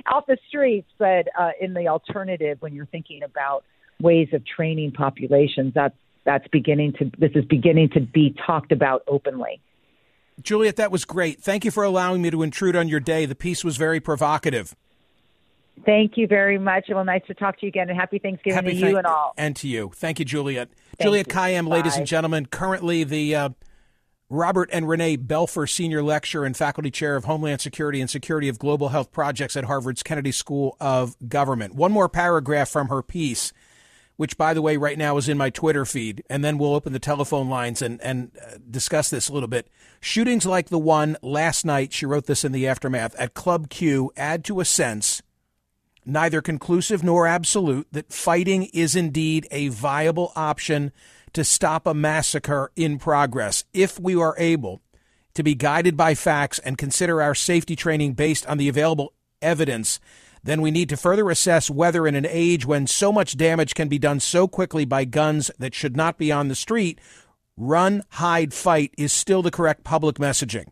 off 0.07 0.27
the 0.27 0.39
streets, 0.49 0.89
but 0.99 1.29
uh, 1.39 1.51
in 1.61 1.75
the 1.75 1.89
alternative, 1.89 2.59
when 2.61 2.75
you're 2.75 2.87
thinking 2.87 3.23
about 3.23 3.65
ways 4.01 4.29
of 4.33 4.43
training 4.45 4.93
populations, 4.93 5.73
that's 5.75 5.97
that's 6.25 6.47
beginning 6.49 6.95
to 6.99 7.11
this 7.19 7.31
is 7.35 7.45
beginning 7.45 7.91
to 7.91 8.01
be 8.01 8.35
talked 8.47 8.73
about 8.73 9.03
openly. 9.07 9.61
Juliette, 10.43 10.77
that 10.77 10.91
was 10.91 11.05
great. 11.05 11.41
Thank 11.41 11.65
you 11.65 11.71
for 11.71 11.85
allowing 11.85 12.21
me 12.21 12.31
to 12.31 12.43
intrude 12.43 12.75
on 12.75 12.89
your 12.89 12.99
day. 12.99 13.25
The 13.25 13.37
piece 13.37 13.63
was 13.63 13.77
very 13.77 14.01
provocative. 14.01 14.75
Thank 15.85 16.17
you 16.17 16.27
very 16.27 16.59
much. 16.59 16.87
Well, 16.89 17.05
nice 17.05 17.23
to 17.27 17.35
talk 17.35 17.59
to 17.59 17.67
you 17.67 17.69
again, 17.69 17.91
and 17.91 17.99
happy 17.99 18.19
Thanksgiving 18.19 18.55
happy 18.55 18.75
to 18.75 18.81
thank- 18.81 18.91
you 18.93 18.99
and 18.99 19.07
all. 19.07 19.35
And 19.37 19.57
to 19.57 19.69
you. 19.69 19.91
Thank 19.95 20.19
you, 20.19 20.25
Juliette. 20.25 20.71
Thank 20.99 21.09
Juliette 21.09 21.27
you. 21.27 21.33
Kayyem, 21.35 21.69
ladies 21.69 21.97
and 21.97 22.07
gentlemen, 22.07 22.47
currently 22.47 23.05
the 23.05 23.35
uh, 23.35 23.49
Robert 24.31 24.71
and 24.73 24.89
Renee 24.89 25.17
Belfer 25.17 25.69
Senior 25.69 26.03
Lecturer 26.03 26.47
and 26.47 26.57
Faculty 26.57 26.91
Chair 26.91 27.17
of 27.17 27.25
Homeland 27.25 27.61
Security 27.61 28.01
and 28.01 28.09
Security 28.09 28.49
of 28.49 28.59
Global 28.59 28.89
Health 28.89 29.13
Projects 29.13 29.57
at 29.57 29.65
Harvard's 29.65 30.03
Kennedy 30.03 30.33
School 30.33 30.77
of 30.81 31.17
Government. 31.29 31.75
One 31.75 31.93
more 31.93 32.09
paragraph 32.09 32.69
from 32.69 32.89
her 32.89 33.03
piece, 33.03 33.53
which, 34.17 34.39
by 34.39 34.55
the 34.55 34.63
way, 34.63 34.77
right 34.77 34.97
now 34.97 35.17
is 35.17 35.29
in 35.29 35.37
my 35.37 35.51
Twitter 35.51 35.85
feed, 35.85 36.23
and 36.31 36.45
then 36.45 36.57
we'll 36.57 36.75
open 36.75 36.93
the 36.93 36.99
telephone 36.99 37.49
lines 37.49 37.83
and, 37.83 38.01
and 38.01 38.31
uh, 38.41 38.59
discuss 38.71 39.11
this 39.11 39.29
a 39.29 39.33
little 39.33 39.49
bit. 39.49 39.69
Shootings 40.01 40.47
like 40.47 40.69
the 40.69 40.79
one 40.79 41.17
last 41.21 41.65
night, 41.65 41.93
she 41.93 42.07
wrote 42.07 42.27
this 42.27 42.45
in 42.45 42.53
the 42.53 42.67
aftermath, 42.67 43.15
at 43.17 43.35
Club 43.35 43.69
Q 43.69 44.13
add 44.17 44.45
to 44.45 44.61
a 44.61 44.65
sense 44.65 45.21
neither 46.07 46.41
conclusive 46.43 47.03
nor 47.03 47.27
absolute, 47.27 47.87
that 47.93 48.13
fighting 48.13 48.65
is 48.73 48.97
indeed 48.97 49.47
a 49.51 49.69
viable 49.69 50.33
option 50.37 50.93
to 51.33 51.45
stop 51.45 51.87
a 51.87 51.95
massacre 51.95 52.71
in 52.77 52.99
progress 52.99 53.65
if 53.73 53.99
we 53.99 54.15
are 54.15 54.35
able 54.39 54.81
to 55.35 55.43
be 55.43 55.55
guided 55.55 55.97
by 55.97 56.15
facts 56.15 56.59
and 56.61 56.79
consider 56.79 57.21
our 57.21 57.35
safety 57.35 57.75
training 57.75 58.13
based 58.13 58.47
on 58.47 58.57
the 58.57 58.69
available 58.69 59.13
evidence. 59.43 59.99
Then 60.45 60.61
we 60.61 60.71
need 60.71 60.89
to 60.91 60.97
further 60.97 61.31
assess 61.31 61.71
whether, 61.71 62.07
in 62.07 62.15
an 62.15 62.27
age 62.29 62.67
when 62.67 62.87
so 62.87 63.11
much 63.11 63.37
damage 63.37 63.75
can 63.75 63.89
be 63.89 63.99
done 63.99 64.21
so 64.21 64.47
quickly 64.47 64.85
by 64.85 65.05
guns 65.05 65.51
that 65.59 65.75
should 65.75 65.97
not 65.97 66.19
be 66.19 66.31
on 66.31 66.49
the 66.49 66.55
street, 66.55 67.01
run, 67.57 68.03
hide, 68.11 68.53
fight 68.55 68.93
is 68.97 69.13
still 69.13 69.43
the 69.43 69.51
correct 69.51 69.83
public 69.85 70.17
messaging 70.17 70.67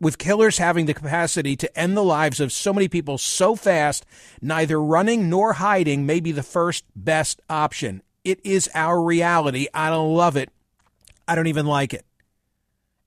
with 0.00 0.18
killers 0.18 0.58
having 0.58 0.86
the 0.86 0.94
capacity 0.94 1.56
to 1.56 1.78
end 1.78 1.96
the 1.96 2.02
lives 2.02 2.40
of 2.40 2.52
so 2.52 2.72
many 2.72 2.88
people 2.88 3.18
so 3.18 3.54
fast, 3.54 4.04
neither 4.40 4.80
running 4.80 5.30
nor 5.30 5.54
hiding 5.54 6.06
may 6.06 6.20
be 6.20 6.32
the 6.32 6.42
first 6.42 6.84
best 6.94 7.40
option. 7.48 8.02
It 8.24 8.44
is 8.44 8.68
our 8.74 9.00
reality. 9.02 9.68
I 9.72 9.90
don't 9.90 10.14
love 10.14 10.36
it. 10.36 10.50
I 11.26 11.34
don't 11.34 11.46
even 11.46 11.66
like 11.66 11.94
it. 11.94 12.04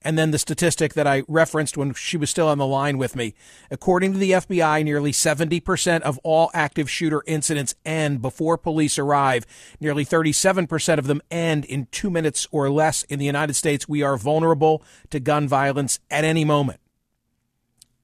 And 0.03 0.17
then 0.17 0.31
the 0.31 0.37
statistic 0.37 0.93
that 0.93 1.07
I 1.07 1.23
referenced 1.27 1.75
when 1.75 1.93
she 1.93 2.17
was 2.17 2.29
still 2.29 2.47
on 2.47 2.59
the 2.59 2.67
line 2.67 2.97
with 2.97 3.15
me. 3.15 3.33
According 3.71 4.13
to 4.13 4.19
the 4.19 4.31
FBI, 4.31 4.83
nearly 4.83 5.11
70% 5.11 6.01
of 6.01 6.19
all 6.23 6.51
active 6.53 6.89
shooter 6.89 7.23
incidents 7.25 7.73
end 7.83 8.21
before 8.21 8.57
police 8.57 8.99
arrive. 8.99 9.45
Nearly 9.79 10.05
37% 10.05 10.99
of 10.99 11.07
them 11.07 11.21
end 11.31 11.65
in 11.65 11.87
two 11.91 12.11
minutes 12.11 12.47
or 12.51 12.69
less. 12.69 13.03
In 13.03 13.17
the 13.17 13.25
United 13.25 13.55
States, 13.55 13.89
we 13.89 14.03
are 14.03 14.17
vulnerable 14.17 14.83
to 15.09 15.19
gun 15.19 15.47
violence 15.47 15.99
at 16.11 16.23
any 16.23 16.45
moment. 16.45 16.79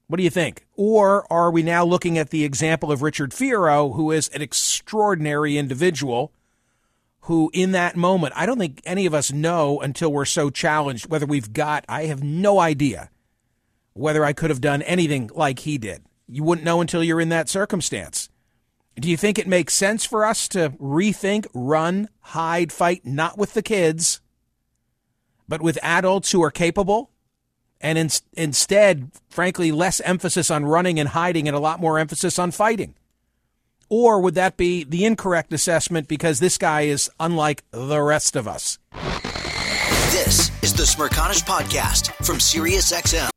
What 0.08 0.18
do 0.18 0.24
you 0.24 0.30
think? 0.30 0.66
Or 0.76 1.32
are 1.32 1.50
we 1.50 1.64
now 1.64 1.86
looking 1.86 2.18
at 2.18 2.32
the 2.32 2.44
example 2.44 2.92
of 2.92 3.02
Richard 3.02 3.32
Fierro, 3.32 3.96
who 3.96 4.12
is 4.12 4.28
an 4.30 4.42
extraordinary 4.42 5.58
individual 5.58 6.34
who, 7.24 7.50
in 7.54 7.72
that 7.72 7.96
moment, 7.96 8.34
I 8.36 8.46
don't 8.46 8.60
think 8.60 8.82
any 8.86 9.06
of 9.06 9.14
us 9.14 9.32
know 9.32 9.80
until 9.80 10.12
we're 10.12 10.26
so 10.26 10.50
challenged 10.50 11.10
whether 11.10 11.26
we've 11.26 11.54
got, 11.54 11.86
I 11.88 12.06
have 12.06 12.22
no 12.22 12.60
idea 12.60 13.10
whether 13.94 14.26
I 14.26 14.34
could 14.34 14.50
have 14.50 14.60
done 14.60 14.82
anything 14.82 15.30
like 15.34 15.60
he 15.60 15.78
did. 15.78 16.04
You 16.28 16.44
wouldn't 16.44 16.66
know 16.66 16.82
until 16.82 17.02
you're 17.02 17.22
in 17.22 17.30
that 17.30 17.48
circumstance. 17.48 18.30
Do 19.00 19.10
you 19.10 19.16
think 19.16 19.40
it 19.40 19.48
makes 19.48 19.74
sense 19.74 20.04
for 20.04 20.26
us 20.26 20.50
to 20.50 20.72
rethink, 20.72 21.48
run, 21.54 22.10
hide, 22.20 22.74
fight, 22.74 23.06
not 23.06 23.38
with 23.38 23.54
the 23.54 23.64
kids, 23.64 24.20
but 25.48 25.62
with 25.62 25.80
adults 25.82 26.32
who 26.32 26.44
are 26.44 26.52
capable? 26.52 27.10
And 27.80 27.98
in, 27.98 28.10
instead, 28.34 29.12
frankly, 29.30 29.72
less 29.72 30.02
emphasis 30.02 30.52
on 30.52 30.66
running 30.66 31.00
and 31.00 31.10
hiding 31.10 31.48
and 31.48 31.56
a 31.56 31.62
lot 31.62 31.80
more 31.80 32.00
emphasis 32.00 32.38
on 32.38 32.52
fighting? 32.52 32.96
Or 33.96 34.20
would 34.22 34.34
that 34.34 34.58
be 34.58 34.84
the 34.84 35.06
incorrect 35.06 35.54
assessment 35.54 36.08
because 36.08 36.40
this 36.40 36.58
guy 36.58 36.82
is 36.82 37.12
unlike 37.20 37.64
the 37.70 38.02
rest 38.02 38.36
of 38.36 38.48
us? 38.48 38.80
This 40.10 40.50
is 40.64 40.74
the 40.74 40.82
Smerconish 40.82 41.44
Podcast 41.44 42.12
from 42.26 42.38
SiriusXM. 42.38 43.30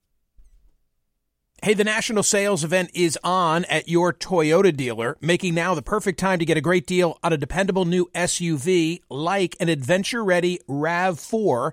Hey, 1.62 1.74
the 1.74 1.84
national 1.84 2.22
sales 2.22 2.64
event 2.64 2.90
is 2.94 3.18
on 3.22 3.66
at 3.66 3.90
your 3.90 4.14
Toyota 4.14 4.74
dealer, 4.74 5.18
making 5.20 5.52
now 5.52 5.74
the 5.74 5.82
perfect 5.82 6.18
time 6.18 6.38
to 6.38 6.46
get 6.46 6.56
a 6.56 6.62
great 6.62 6.86
deal 6.86 7.18
on 7.22 7.34
a 7.34 7.36
dependable 7.36 7.84
new 7.84 8.08
SUV 8.14 9.00
like 9.10 9.56
an 9.60 9.68
adventure 9.68 10.24
ready 10.24 10.60
RAV4. 10.70 11.72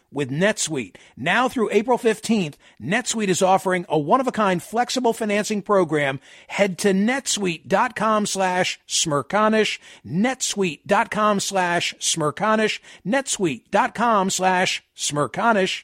with 0.11 0.29
NetSuite. 0.29 0.95
Now 1.15 1.47
through 1.47 1.69
April 1.71 1.97
15th, 1.97 2.55
NetSuite 2.81 3.27
is 3.27 3.41
offering 3.41 3.85
a 3.87 3.97
one-of-a-kind 3.97 4.63
flexible 4.63 5.13
financing 5.13 5.61
program. 5.61 6.19
Head 6.47 6.77
to 6.79 6.93
netsuite.com 6.93 8.25
slash 8.25 8.79
smerconish, 8.87 9.79
netsuite.com 10.05 11.39
slash 11.39 11.95
smerconish, 11.99 12.79
netsuite.com 13.05 14.29
slash 14.29 14.83
smerconish. 14.95 15.83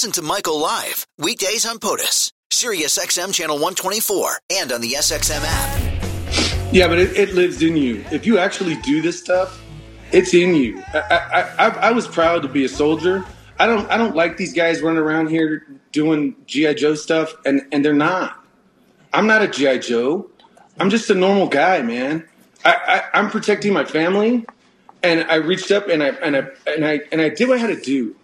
Listen 0.00 0.12
to 0.12 0.22
Michael 0.22 0.58
live 0.58 1.06
weekdays 1.18 1.66
on 1.66 1.78
POTUS, 1.78 2.32
Sirius 2.50 2.96
XM 2.96 3.34
channel 3.34 3.56
124, 3.56 4.38
and 4.50 4.72
on 4.72 4.80
the 4.80 4.92
SXM 4.92 5.42
app. 5.44 6.72
Yeah, 6.72 6.88
but 6.88 6.98
it, 6.98 7.14
it 7.18 7.34
lives 7.34 7.60
in 7.60 7.76
you. 7.76 8.02
If 8.10 8.24
you 8.24 8.38
actually 8.38 8.76
do 8.76 9.02
this 9.02 9.20
stuff, 9.20 9.62
it's 10.10 10.32
in 10.32 10.54
you. 10.54 10.82
I, 10.94 11.00
I, 11.10 11.40
I, 11.42 11.68
I 11.88 11.90
was 11.90 12.08
proud 12.08 12.40
to 12.40 12.48
be 12.48 12.64
a 12.64 12.68
soldier. 12.70 13.26
I 13.58 13.66
don't 13.66 13.90
I 13.90 13.98
don't 13.98 14.16
like 14.16 14.38
these 14.38 14.54
guys 14.54 14.80
running 14.80 15.02
around 15.02 15.28
here 15.28 15.66
doing 15.92 16.34
GI 16.46 16.76
Joe 16.76 16.94
stuff, 16.94 17.34
and 17.44 17.60
and 17.70 17.84
they're 17.84 17.92
not. 17.92 18.42
I'm 19.12 19.26
not 19.26 19.42
a 19.42 19.48
GI 19.48 19.80
Joe. 19.80 20.30
I'm 20.78 20.88
just 20.88 21.10
a 21.10 21.14
normal 21.14 21.46
guy, 21.46 21.82
man. 21.82 22.26
I, 22.64 23.02
I 23.12 23.18
I'm 23.18 23.28
protecting 23.28 23.74
my 23.74 23.84
family, 23.84 24.46
and 25.02 25.30
I 25.30 25.34
reached 25.34 25.70
up 25.70 25.88
and 25.88 26.02
I 26.02 26.08
and 26.08 26.38
I 26.38 26.46
and 26.66 26.86
I 26.86 27.00
and 27.12 27.20
I 27.20 27.28
did 27.28 27.50
what 27.50 27.58
I 27.58 27.60
had 27.60 27.76
to 27.76 27.82
do 27.82 28.16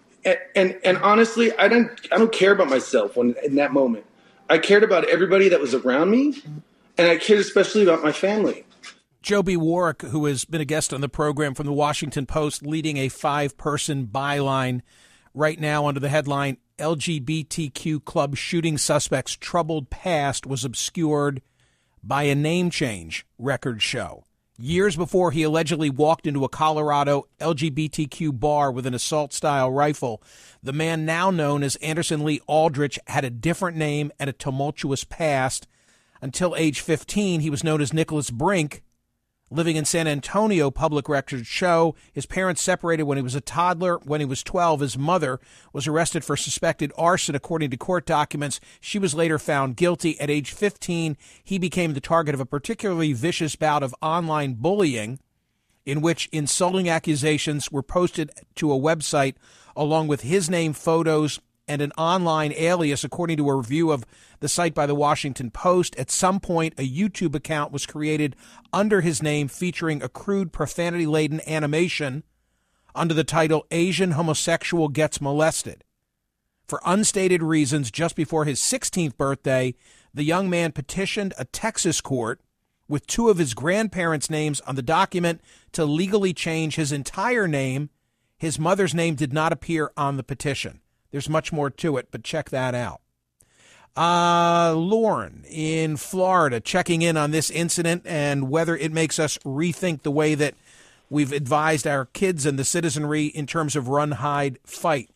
and, 0.55 0.77
and 0.83 0.97
honestly, 0.97 1.55
I 1.57 1.67
don't 1.67 1.89
I 2.11 2.17
don't 2.17 2.31
care 2.31 2.51
about 2.51 2.69
myself 2.69 3.15
when 3.15 3.35
in 3.43 3.55
that 3.55 3.71
moment. 3.71 4.05
I 4.49 4.57
cared 4.57 4.83
about 4.83 5.05
everybody 5.09 5.49
that 5.49 5.59
was 5.59 5.73
around 5.73 6.09
me, 6.09 6.41
and 6.97 7.07
I 7.07 7.17
cared 7.17 7.39
especially 7.39 7.83
about 7.83 8.03
my 8.03 8.11
family. 8.11 8.65
Joby 9.21 9.57
Warrick, 9.57 10.03
who 10.03 10.25
has 10.25 10.45
been 10.45 10.61
a 10.61 10.65
guest 10.65 10.93
on 10.93 11.01
the 11.01 11.09
program 11.09 11.53
from 11.53 11.65
the 11.65 11.73
Washington 11.73 12.25
Post, 12.25 12.65
leading 12.65 12.95
a 12.95 13.09
five-person 13.09 14.07
byline 14.07 14.81
right 15.33 15.59
now 15.59 15.85
under 15.85 15.99
the 15.99 16.07
headline 16.07 16.57
LGBTQ 16.77 18.05
club 18.05 18.37
shooting 18.37 18.77
suspects 18.77 19.35
troubled 19.35 19.89
past 19.89 20.45
was 20.45 20.63
obscured 20.63 21.41
by 22.03 22.23
a 22.23 22.35
name 22.35 22.69
change, 22.69 23.25
records 23.37 23.83
show. 23.83 24.23
Years 24.59 24.95
before 24.95 25.29
he 25.29 25.43
allegedly 25.43 25.91
walked 25.91 26.25
into 26.25 26.43
a 26.43 26.49
Colorado 26.49 27.27
LGBTQ 27.39 28.39
bar 28.39 28.71
with 28.71 28.87
an 28.87 28.95
assault 28.95 29.31
style 29.31 29.69
rifle, 29.69 30.19
the 30.63 30.73
man 30.73 31.05
now 31.05 31.29
known 31.29 31.61
as 31.61 31.75
Anderson 31.75 32.25
Lee 32.25 32.41
Aldrich 32.47 32.97
had 33.05 33.23
a 33.23 33.29
different 33.29 33.77
name 33.77 34.11
and 34.19 34.31
a 34.31 34.33
tumultuous 34.33 35.03
past. 35.03 35.67
Until 36.23 36.55
age 36.55 36.81
15, 36.81 37.41
he 37.41 37.51
was 37.51 37.63
known 37.63 37.81
as 37.81 37.93
Nicholas 37.93 38.31
Brink, 38.31 38.81
living 39.49 39.75
in 39.75 39.85
San 39.85 40.07
Antonio, 40.07 40.69
public 40.69 41.07
records 41.07 41.47
show. 41.47 41.95
His 42.11 42.25
parents 42.25 42.61
separated 42.61 43.03
when 43.03 43.17
he 43.17 43.23
was 43.23 43.35
a 43.35 43.41
toddler. 43.41 43.97
When 43.99 44.19
he 44.19 44.25
was 44.25 44.43
12, 44.43 44.81
his 44.81 44.97
mother 44.97 45.39
was 45.73 45.87
arrested 45.87 46.23
for 46.23 46.35
suspected 46.35 46.91
arson, 46.97 47.35
according 47.35 47.69
to 47.71 47.77
court 47.77 48.05
documents. 48.05 48.59
She 48.81 48.99
was 48.99 49.15
later 49.15 49.39
found 49.39 49.77
guilty. 49.77 50.19
At 50.19 50.29
age 50.29 50.51
15, 50.51 51.17
he 51.43 51.57
became 51.57 51.93
the 51.93 52.01
target 52.01 52.35
of 52.35 52.41
a 52.41 52.45
particularly 52.45 53.13
vicious 53.13 53.55
bout 53.55 53.83
of 53.83 53.95
online 54.01 54.55
bullying 54.55 55.19
in 55.85 56.01
which 56.01 56.27
insulting 56.33 56.89
accusations 56.89 57.71
were 57.71 57.83
posted 57.83 58.31
to 58.55 58.71
a 58.71 58.79
website 58.79 59.35
along 59.75 60.07
with 60.07 60.21
his 60.21 60.49
name, 60.49 60.73
photos, 60.73 61.39
and 61.67 61.81
an 61.81 61.91
online 61.97 62.53
alias, 62.53 63.03
according 63.03 63.37
to 63.37 63.49
a 63.49 63.55
review 63.55 63.91
of 63.91 64.05
the 64.39 64.47
site 64.47 64.73
by 64.73 64.85
the 64.85 64.95
Washington 64.95 65.51
Post. 65.51 65.95
At 65.97 66.11
some 66.11 66.39
point, 66.39 66.73
a 66.77 66.89
YouTube 66.89 67.35
account 67.35 67.71
was 67.71 67.85
created 67.85 68.35
under 68.71 69.01
his 69.01 69.21
name 69.21 69.47
featuring 69.47 70.01
a 70.01 70.09
crude 70.09 70.53
profanity 70.53 71.05
laden 71.05 71.41
animation 71.47 72.23
under 72.95 73.13
the 73.13 73.23
title 73.23 73.65
Asian 73.71 74.11
Homosexual 74.11 74.89
Gets 74.89 75.21
Molested. 75.21 75.83
For 76.67 76.81
unstated 76.85 77.41
reasons, 77.41 77.91
just 77.91 78.15
before 78.15 78.45
his 78.45 78.59
16th 78.59 79.15
birthday, 79.15 79.75
the 80.13 80.23
young 80.23 80.49
man 80.49 80.71
petitioned 80.71 81.33
a 81.37 81.45
Texas 81.45 82.01
court 82.01 82.41
with 82.87 83.07
two 83.07 83.29
of 83.29 83.37
his 83.37 83.53
grandparents' 83.53 84.29
names 84.29 84.61
on 84.61 84.75
the 84.75 84.81
document 84.81 85.41
to 85.73 85.85
legally 85.85 86.33
change 86.33 86.75
his 86.75 86.91
entire 86.91 87.47
name. 87.47 87.89
His 88.37 88.59
mother's 88.59 88.93
name 88.93 89.15
did 89.15 89.33
not 89.33 89.53
appear 89.53 89.91
on 89.95 90.17
the 90.17 90.23
petition. 90.23 90.81
There's 91.17 91.29
much 91.29 91.51
more 91.51 91.71
to 91.71 91.97
it, 91.97 92.09
but 92.11 92.23
check 92.23 92.51
that 92.51 92.75
out. 92.75 93.01
Uh, 93.95 94.75
Lauren 94.75 95.43
in 95.49 95.97
Florida 95.97 96.59
checking 96.59 97.01
in 97.01 97.17
on 97.17 97.31
this 97.31 97.49
incident 97.49 98.03
and 98.05 98.51
whether 98.51 98.77
it 98.77 98.91
makes 98.91 99.17
us 99.17 99.39
rethink 99.39 100.03
the 100.03 100.11
way 100.11 100.35
that 100.35 100.53
we've 101.09 101.31
advised 101.31 101.87
our 101.87 102.05
kids 102.05 102.45
and 102.45 102.59
the 102.59 102.63
citizenry 102.63 103.25
in 103.25 103.47
terms 103.47 103.75
of 103.75 103.87
run, 103.87 104.11
hide, 104.11 104.59
fight. 104.63 105.09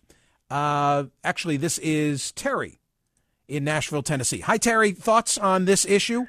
Uh, 0.50 1.04
actually, 1.24 1.58
this 1.58 1.78
is 1.78 2.32
Terry 2.32 2.80
in 3.48 3.64
Nashville, 3.64 4.02
Tennessee. 4.02 4.40
Hi, 4.40 4.58
Terry. 4.58 4.94
Thoughts 4.94 5.38
on 5.38 5.66
this 5.66 5.86
issue? 5.86 6.26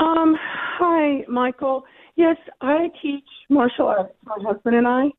Um, 0.00 0.36
hi, 0.40 1.24
Michael. 1.28 1.84
Yes, 2.16 2.36
I 2.60 2.90
teach 3.00 3.22
martial 3.48 3.86
arts, 3.86 4.12
my 4.24 4.34
husband 4.44 4.74
and 4.74 4.88
I. 4.88 5.12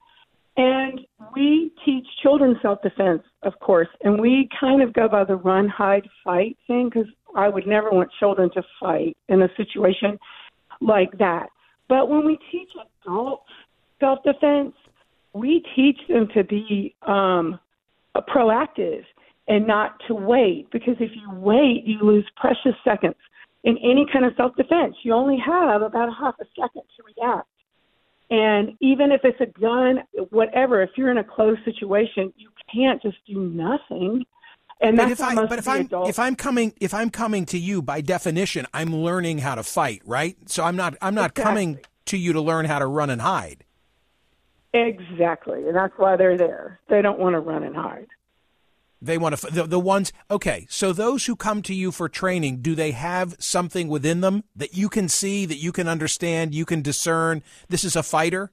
And 0.59 0.99
we 1.33 1.71
teach 1.85 2.05
children 2.21 2.59
self 2.61 2.81
defense, 2.81 3.21
of 3.43 3.57
course, 3.61 3.87
and 4.03 4.19
we 4.19 4.49
kind 4.59 4.81
of 4.81 4.91
go 4.91 5.07
by 5.07 5.23
the 5.23 5.37
run, 5.37 5.69
hide, 5.69 6.05
fight 6.21 6.57
thing 6.67 6.89
because 6.93 7.09
I 7.33 7.47
would 7.47 7.65
never 7.65 7.89
want 7.91 8.09
children 8.19 8.49
to 8.55 8.63
fight 8.77 9.15
in 9.29 9.41
a 9.41 9.47
situation 9.55 10.19
like 10.81 11.17
that. 11.17 11.47
But 11.87 12.09
when 12.09 12.25
we 12.25 12.37
teach 12.51 12.67
adults 13.05 13.49
self 14.01 14.19
defense, 14.25 14.73
we 15.31 15.63
teach 15.77 15.97
them 16.09 16.27
to 16.33 16.43
be 16.43 16.93
um, 17.07 17.57
proactive 18.27 19.03
and 19.47 19.65
not 19.65 19.95
to 20.09 20.13
wait 20.13 20.67
because 20.73 20.95
if 20.99 21.11
you 21.15 21.39
wait, 21.39 21.83
you 21.85 21.99
lose 22.01 22.29
precious 22.35 22.75
seconds. 22.83 23.15
In 23.63 23.77
any 23.77 24.05
kind 24.11 24.25
of 24.25 24.33
self 24.35 24.57
defense, 24.57 24.95
you 25.03 25.13
only 25.13 25.37
have 25.37 25.83
about 25.83 26.09
a 26.09 26.15
half 26.19 26.35
a 26.41 26.45
second 26.59 26.81
to 26.97 27.03
react. 27.15 27.47
And 28.29 28.77
even 28.79 29.11
if 29.11 29.21
it's 29.23 29.41
a 29.41 29.59
gun, 29.59 30.03
whatever, 30.29 30.81
if 30.83 30.91
you're 30.95 31.09
in 31.09 31.17
a 31.17 31.23
closed 31.23 31.61
situation, 31.65 32.31
you 32.37 32.49
can't 32.73 33.01
just 33.01 33.17
do 33.25 33.39
nothing. 33.39 34.23
And 34.81 34.95
but 34.95 35.09
that's 35.09 35.19
if 35.19 35.27
I, 35.27 35.35
but 35.35 35.59
if 35.59 35.67
I'm 35.67 35.89
if 35.91 36.19
I'm 36.19 36.35
coming 36.35 36.73
if 36.79 36.93
I'm 36.93 37.09
coming 37.09 37.45
to 37.47 37.57
you 37.57 37.81
by 37.81 38.01
definition, 38.01 38.65
I'm 38.73 38.95
learning 38.95 39.39
how 39.39 39.55
to 39.55 39.63
fight, 39.63 40.01
right? 40.05 40.37
So 40.45 40.63
I'm 40.63 40.75
not 40.75 40.95
I'm 41.01 41.15
not 41.15 41.33
coming 41.33 41.79
to 42.05 42.17
you 42.17 42.33
to 42.33 42.41
learn 42.41 42.65
how 42.65 42.79
to 42.79 42.85
run 42.85 43.09
and 43.09 43.21
hide. 43.21 43.65
Exactly, 44.73 45.67
and 45.67 45.75
that's 45.75 45.93
why 45.97 46.15
they're 46.15 46.37
there. 46.37 46.79
They 46.87 47.01
don't 47.01 47.19
want 47.19 47.33
to 47.33 47.39
run 47.39 47.63
and 47.63 47.75
hide. 47.75 48.07
They 49.01 49.17
want 49.17 49.37
to 49.37 49.51
the, 49.51 49.63
the 49.63 49.79
ones 49.79 50.11
okay. 50.29 50.65
So 50.69 50.91
those 50.91 51.25
who 51.25 51.35
come 51.35 51.61
to 51.63 51.73
you 51.73 51.91
for 51.91 52.09
training, 52.09 52.57
do 52.61 52.75
they 52.75 52.91
have 52.91 53.35
something 53.39 53.87
within 53.87 54.21
them 54.21 54.43
that 54.55 54.75
you 54.75 54.89
can 54.89 55.07
see, 55.07 55.45
that 55.45 55.57
you 55.57 55.71
can 55.71 55.87
understand, 55.87 56.53
you 56.53 56.65
can 56.65 56.81
discern? 56.81 57.41
This 57.69 57.83
is 57.83 57.95
a 57.95 58.03
fighter. 58.03 58.51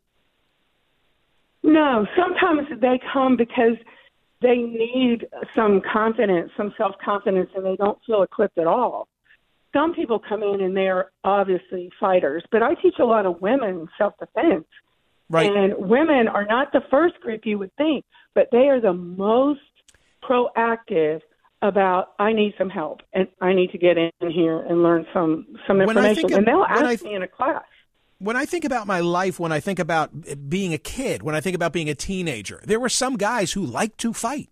No, 1.63 2.07
sometimes 2.17 2.69
they 2.81 3.01
come 3.13 3.37
because 3.37 3.77
they 4.41 4.57
need 4.57 5.27
some 5.55 5.83
confidence, 5.93 6.53
some 6.57 6.73
self 6.79 6.95
confidence, 7.05 7.51
and 7.57 7.65
they 7.65 7.77
don't 7.77 7.99
feel 8.07 8.23
equipped 8.23 8.59
at 8.59 8.67
all. 8.67 9.09
Some 9.73 9.93
people 9.93 10.19
come 10.19 10.43
in 10.43 10.61
and 10.61 10.77
they're 10.77 11.11
obviously 11.25 11.91
fighters, 11.99 12.45
but 12.53 12.63
I 12.63 12.75
teach 12.75 12.95
a 13.01 13.05
lot 13.05 13.27
of 13.27 13.41
women 13.41 13.89
self 13.99 14.15
defense. 14.19 14.67
Right. 15.29 15.51
And 15.51 15.75
women 15.77 16.29
are 16.29 16.45
not 16.45 16.73
the 16.73 16.83
first 16.89 17.19
group 17.21 17.45
you 17.45 17.59
would 17.59 17.75
think, 17.77 18.05
but 18.35 18.49
they 18.53 18.69
are 18.69 18.81
the 18.81 18.93
most 18.93 19.61
proactive 20.23 21.21
about 21.63 22.09
I 22.19 22.33
need 22.33 22.55
some 22.59 22.69
help 22.71 23.01
and 23.13 23.29
I 23.41 23.53
need 23.55 23.71
to 23.73 23.79
get 23.79 23.97
in 23.97 24.11
here 24.31 24.61
and 24.61 24.83
learn 24.83 25.07
some 25.13 25.47
some 25.67 25.81
information. 25.81 26.27
of- 26.27 26.33
and 26.39 26.47
they'll 26.47 26.65
ask 26.65 27.03
I- 27.05 27.09
me 27.09 27.15
in 27.15 27.23
a 27.23 27.29
class. 27.29 27.63
When 28.19 28.37
I 28.37 28.47
think 28.47 28.65
about 28.65 28.87
my 28.87 29.01
life, 29.01 29.39
when 29.39 29.53
I 29.53 29.61
think 29.61 29.79
about 29.79 30.11
being 30.49 30.73
a 30.73 30.79
kid, 30.79 31.23
when 31.23 31.35
I 31.35 31.41
think 31.43 31.55
about 31.55 31.73
being 31.75 31.91
a 31.91 31.95
teenager, 31.95 32.63
there 32.65 32.81
were 32.81 32.89
some 32.89 33.17
guys 33.17 33.53
who 33.53 33.63
like 33.65 33.97
to 33.99 34.15
fight. 34.15 34.49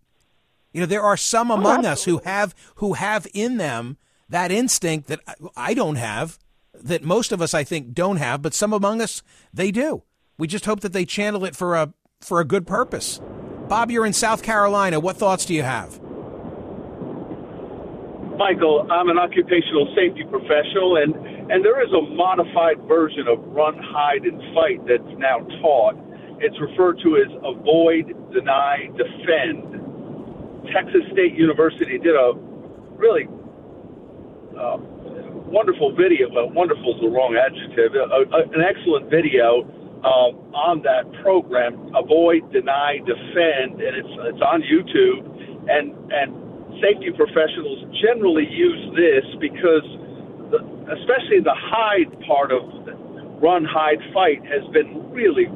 You 0.72 0.80
know, 0.80 0.86
there 0.86 1.02
are 1.02 1.16
some 1.16 1.50
oh, 1.50 1.54
among 1.54 1.86
us 1.86 2.04
who 2.04 2.18
have 2.24 2.54
who 2.76 2.94
have 2.94 3.26
in 3.32 3.56
them 3.56 3.96
that 4.28 4.50
instinct 4.50 5.08
that 5.08 5.20
I- 5.26 5.70
I 5.70 5.74
don't 5.74 5.96
have, 5.96 6.38
that 6.74 7.04
most 7.04 7.32
of 7.32 7.40
us 7.40 7.54
I 7.54 7.64
think 7.64 7.94
don't 7.94 8.16
have, 8.16 8.42
but 8.42 8.52
some 8.54 8.72
among 8.72 9.00
us 9.00 9.22
they 9.52 9.70
do. 9.70 10.02
We 10.36 10.46
just 10.46 10.66
hope 10.66 10.80
that 10.80 10.92
they 10.92 11.04
channel 11.04 11.44
it 11.44 11.54
for 11.56 11.74
a 11.76 11.92
for 12.20 12.40
a 12.40 12.44
good 12.44 12.66
purpose. 12.66 13.20
Bob, 13.68 13.90
you're 13.90 14.06
in 14.06 14.12
South 14.12 14.42
Carolina. 14.42 15.00
What 15.00 15.16
thoughts 15.16 15.46
do 15.46 15.54
you 15.54 15.62
have? 15.62 16.00
Michael, 18.36 18.86
I'm 18.90 19.08
an 19.08 19.18
occupational 19.18 19.92
safety 19.94 20.24
professional, 20.28 20.96
and, 20.96 21.14
and 21.50 21.64
there 21.64 21.80
is 21.82 21.92
a 21.92 22.02
modified 22.14 22.82
version 22.88 23.28
of 23.28 23.38
run, 23.54 23.78
hide, 23.78 24.24
and 24.24 24.42
fight 24.54 24.84
that's 24.86 25.18
now 25.18 25.38
taught. 25.62 25.94
It's 26.40 26.58
referred 26.60 26.98
to 27.04 27.16
as 27.16 27.30
avoid, 27.44 28.12
deny, 28.32 28.90
defend. 28.98 30.66
Texas 30.74 31.02
State 31.12 31.34
University 31.34 31.96
did 31.98 32.16
a 32.16 32.32
really 32.98 33.28
uh, 34.58 34.78
wonderful 35.46 35.94
video. 35.94 36.28
Well, 36.32 36.50
wonderful 36.50 36.96
is 36.96 37.00
the 37.00 37.08
wrong 37.08 37.38
adjective. 37.38 37.94
A, 37.94 38.26
a, 38.34 38.40
an 38.50 38.62
excellent 38.66 39.08
video 39.10 39.62
um, 40.04 40.36
on 40.52 40.82
that 40.84 41.08
program. 41.22 41.74
Avoid, 41.96 42.44
deny, 42.52 42.98
defend, 43.02 43.80
and 43.80 43.92
it's 43.96 44.14
it's 44.30 44.42
on 44.44 44.62
YouTube. 44.62 45.24
And 45.64 45.96
and 46.12 46.28
safety 46.84 47.10
professionals 47.16 47.88
generally 48.04 48.44
use 48.44 48.84
this 48.92 49.24
because, 49.40 49.86
the, 50.52 50.60
especially 51.00 51.40
the 51.40 51.56
hide 51.56 52.12
part 52.28 52.52
of 52.52 52.62
run, 53.40 53.64
hide, 53.64 54.00
fight 54.12 54.44
has 54.44 54.62
been 54.72 55.10
really 55.10 55.46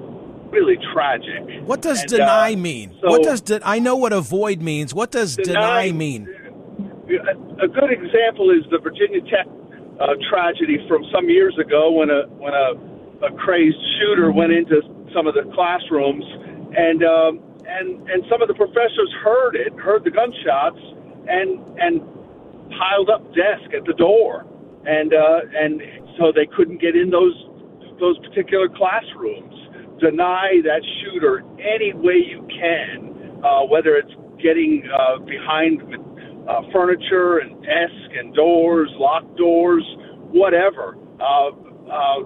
really 0.50 0.78
tragic. 0.94 1.44
What 1.66 1.82
does 1.82 2.00
and, 2.00 2.08
deny 2.08 2.54
uh, 2.54 2.56
mean? 2.56 2.96
So 3.02 3.10
what 3.10 3.22
does 3.22 3.42
de- 3.42 3.60
I 3.62 3.78
know 3.78 3.96
what 3.96 4.14
avoid 4.14 4.62
means? 4.62 4.94
What 4.94 5.10
does 5.10 5.36
deny, 5.36 5.88
Deny- 5.88 5.92
mean? 5.92 6.28
a 7.60 7.68
good 7.68 7.90
example 7.90 8.50
is 8.50 8.64
the 8.70 8.78
Virginia 8.78 9.20
Tech 9.22 9.46
uh, 10.00 10.14
tragedy 10.30 10.78
from 10.88 11.04
some 11.12 11.28
years 11.28 11.56
ago 11.58 11.90
when 11.92 12.10
a 12.10 12.28
when 12.38 12.54
a, 12.54 12.74
a 13.22 13.34
crazed 13.36 13.78
shooter 13.98 14.30
went 14.30 14.52
into 14.52 14.80
some 15.14 15.26
of 15.26 15.34
the 15.34 15.42
classrooms 15.54 16.24
and 16.76 17.02
um, 17.04 17.40
and 17.66 18.08
and 18.08 18.24
some 18.30 18.42
of 18.42 18.48
the 18.48 18.54
professors 18.54 19.12
heard 19.22 19.54
it, 19.56 19.72
heard 19.74 20.04
the 20.04 20.10
gunshots, 20.10 20.80
and 21.28 21.60
and 21.78 22.00
piled 22.76 23.10
up 23.10 23.24
desk 23.34 23.72
at 23.76 23.84
the 23.84 23.94
door, 23.94 24.46
and 24.86 25.12
uh, 25.14 25.40
and 25.54 25.80
so 26.18 26.32
they 26.32 26.46
couldn't 26.46 26.80
get 26.80 26.96
in 26.96 27.10
those 27.10 27.36
those 28.00 28.18
particular 28.18 28.68
classrooms. 28.68 29.54
Deny 30.00 30.62
that 30.62 30.80
shooter 31.02 31.42
any 31.58 31.92
way 31.92 32.22
you 32.22 32.46
can, 32.46 33.42
uh, 33.42 33.66
whether 33.66 33.96
it's 33.96 34.12
getting 34.40 34.86
uh, 34.86 35.18
behind 35.18 35.82
with 35.82 36.00
uh, 36.48 36.62
furniture 36.72 37.38
and 37.38 37.60
desk 37.62 38.16
and 38.16 38.32
doors, 38.34 38.88
locked 38.94 39.36
doors, 39.36 39.82
whatever. 40.30 40.96
Uh, 41.18 41.50
uh, 41.90 42.20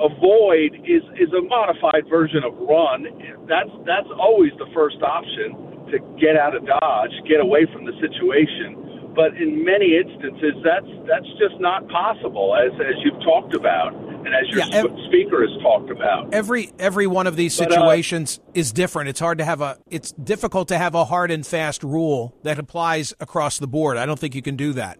avoid 0.00 0.74
is 0.84 1.02
is 1.20 1.32
a 1.32 1.42
modified 1.42 2.08
version 2.08 2.42
of 2.44 2.54
run. 2.68 3.06
That's 3.48 3.70
that's 3.86 4.08
always 4.18 4.52
the 4.58 4.66
first 4.74 5.02
option 5.02 5.88
to 5.92 5.98
get 6.20 6.36
out 6.36 6.56
of 6.56 6.64
dodge, 6.66 7.12
get 7.28 7.40
away 7.40 7.66
from 7.72 7.84
the 7.84 7.92
situation. 8.00 8.78
But 9.14 9.36
in 9.36 9.62
many 9.62 9.96
instances, 9.96 10.54
that's 10.64 10.88
that's 11.06 11.28
just 11.38 11.60
not 11.60 11.86
possible, 11.88 12.56
as 12.56 12.72
as 12.80 12.94
you've 13.04 13.20
talked 13.20 13.54
about, 13.54 13.92
and 13.94 14.28
as 14.28 14.48
your 14.48 14.60
Yeah, 14.60 14.84
ev- 14.84 14.96
speaker 15.08 15.46
has 15.46 15.62
talked 15.62 15.90
about. 15.90 16.32
Every 16.32 16.72
every 16.78 17.06
one 17.06 17.26
of 17.26 17.36
these 17.36 17.58
But, 17.58 17.72
uh, 17.72 17.74
situations 17.74 18.40
is 18.54 18.72
different. 18.72 19.10
It's 19.10 19.20
hard 19.20 19.36
to 19.38 19.44
have 19.44 19.60
a 19.60 19.76
it's 19.90 20.12
difficult 20.12 20.68
to 20.68 20.78
have 20.78 20.94
a 20.94 21.04
hard 21.04 21.30
and 21.30 21.46
fast 21.46 21.84
rule 21.84 22.34
that 22.42 22.58
applies 22.58 23.12
across 23.20 23.58
the 23.58 23.66
board. 23.66 23.98
I 23.98 24.06
don't 24.06 24.18
think 24.18 24.34
you 24.34 24.42
can 24.42 24.56
do 24.56 24.72
that. 24.72 24.98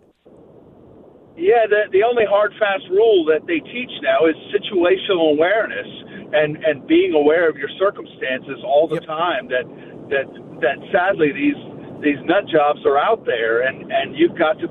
Yeah, 1.42 1.66
the 1.66 1.90
the 1.90 2.06
only 2.06 2.22
hard 2.22 2.54
fast 2.54 2.86
rule 2.86 3.26
that 3.26 3.50
they 3.50 3.58
teach 3.58 3.90
now 3.98 4.30
is 4.30 4.38
situational 4.54 5.34
awareness 5.34 5.90
and 6.30 6.54
and 6.62 6.86
being 6.86 7.18
aware 7.18 7.50
of 7.50 7.58
your 7.58 7.68
circumstances 7.82 8.62
all 8.62 8.86
the 8.86 9.02
time. 9.02 9.50
That 9.50 9.66
that 10.14 10.30
that 10.62 10.78
sadly 10.94 11.34
these 11.34 11.58
these 11.98 12.22
nut 12.30 12.46
jobs 12.46 12.86
are 12.86 12.94
out 12.94 13.26
there, 13.26 13.66
and 13.66 13.90
and 13.90 14.14
you've 14.14 14.38
got 14.38 14.62
to 14.62 14.70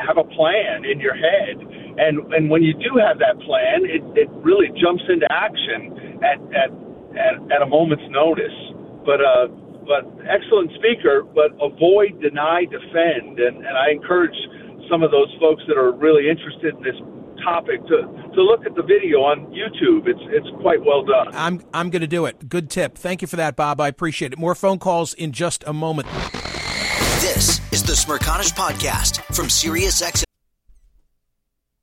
have 0.00 0.16
a 0.16 0.24
plan 0.24 0.88
in 0.88 1.04
your 1.04 1.12
head. 1.12 1.60
And 2.00 2.32
and 2.32 2.48
when 2.48 2.64
you 2.64 2.72
do 2.72 2.96
have 2.96 3.20
that 3.20 3.36
plan, 3.44 3.84
it 3.84 4.00
it 4.16 4.32
really 4.40 4.72
jumps 4.80 5.04
into 5.04 5.28
action 5.28 6.24
at 6.24 6.40
at 6.56 6.70
at, 7.12 7.34
at 7.52 7.60
a 7.60 7.68
moment's 7.68 8.08
notice. 8.08 8.56
But 9.04 9.20
uh. 9.20 9.52
But 9.80 10.06
excellent 10.22 10.70
speaker, 10.78 11.24
but 11.34 11.50
avoid, 11.58 12.20
deny, 12.22 12.62
defend, 12.62 13.40
and, 13.40 13.56
and 13.66 13.74
I 13.74 13.90
encourage 13.90 14.36
some 14.90 15.02
of 15.02 15.10
those 15.10 15.32
folks 15.38 15.62
that 15.68 15.78
are 15.78 15.92
really 15.92 16.28
interested 16.28 16.74
in 16.74 16.82
this 16.82 16.96
topic 17.44 17.80
to, 17.86 18.02
to 18.34 18.42
look 18.42 18.66
at 18.66 18.74
the 18.74 18.82
video 18.82 19.18
on 19.20 19.46
YouTube. 19.46 20.06
It's 20.06 20.20
it's 20.30 20.48
quite 20.60 20.84
well 20.84 21.04
done. 21.04 21.28
I'm 21.32 21.62
I'm 21.72 21.90
going 21.90 22.02
to 22.02 22.08
do 22.08 22.26
it. 22.26 22.48
Good 22.48 22.68
tip. 22.68 22.98
Thank 22.98 23.22
you 23.22 23.28
for 23.28 23.36
that, 23.36 23.56
Bob. 23.56 23.80
I 23.80 23.88
appreciate 23.88 24.32
it. 24.32 24.38
More 24.38 24.54
phone 24.54 24.78
calls 24.78 25.14
in 25.14 25.32
just 25.32 25.64
a 25.66 25.72
moment. 25.72 26.08
This 27.20 27.60
is 27.72 27.82
the 27.82 27.92
Smerconish 27.92 28.52
Podcast 28.54 29.22
from 29.34 29.46
SiriusXM. 29.46 30.24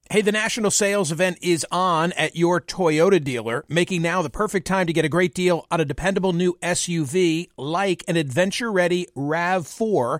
Hey, 0.10 0.22
the 0.22 0.32
national 0.32 0.72
sales 0.72 1.12
event 1.12 1.38
is 1.42 1.66
on 1.70 2.14
at 2.14 2.38
your 2.38 2.62
Toyota 2.62 3.22
dealer, 3.22 3.66
making 3.68 4.02
now 4.02 4.22
the 4.22 4.30
perfect 4.30 4.66
time 4.66 4.88
to 4.88 4.94
get 4.94 5.04
a 5.04 5.10
great 5.10 5.36
deal 5.36 5.68
on 5.70 5.82
a 5.82 5.86
dependable 5.86 6.32
new 6.32 6.58
SUV 6.64 7.50
like 7.58 8.06
an 8.08 8.16
adventure 8.16 8.72
ready 8.72 9.08
RAV4. 9.18 10.20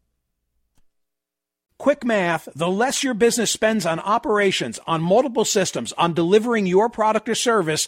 Quick 1.81 2.05
math 2.05 2.47
the 2.53 2.69
less 2.69 3.03
your 3.03 3.15
business 3.15 3.49
spends 3.49 3.87
on 3.87 3.99
operations, 4.01 4.79
on 4.85 5.01
multiple 5.01 5.43
systems, 5.43 5.93
on 5.93 6.13
delivering 6.13 6.67
your 6.67 6.89
product 6.89 7.27
or 7.27 7.33
service, 7.33 7.87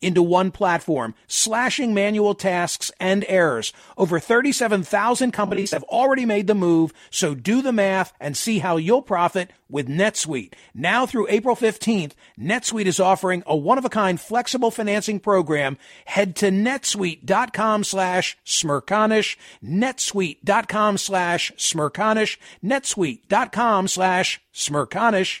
into 0.00 0.22
one 0.22 0.50
platform, 0.50 1.14
slashing 1.26 1.94
manual 1.94 2.34
tasks 2.34 2.90
and 3.00 3.24
errors. 3.28 3.72
Over 3.96 4.18
37,000 4.20 5.32
companies 5.32 5.72
have 5.72 5.84
already 5.84 6.24
made 6.24 6.46
the 6.46 6.54
move, 6.54 6.92
so 7.10 7.34
do 7.34 7.62
the 7.62 7.72
math 7.72 8.12
and 8.20 8.36
see 8.36 8.58
how 8.58 8.76
you'll 8.76 9.02
profit 9.02 9.50
with 9.68 9.88
NetSuite. 9.88 10.52
Now 10.74 11.06
through 11.06 11.26
April 11.30 11.56
15th, 11.56 12.12
NetSuite 12.38 12.86
is 12.86 13.00
offering 13.00 13.42
a 13.46 13.56
one-of-a-kind 13.56 14.20
flexible 14.20 14.70
financing 14.70 15.18
program. 15.18 15.78
Head 16.04 16.36
to 16.36 16.50
netsuite.com 16.50 17.84
slash 17.84 18.36
smerconish, 18.44 19.36
netsuite.com 19.64 20.98
slash 20.98 21.52
smerconish, 21.56 22.36
netsuite.com 22.62 23.88
slash 23.88 24.40
smerconish. 24.54 25.40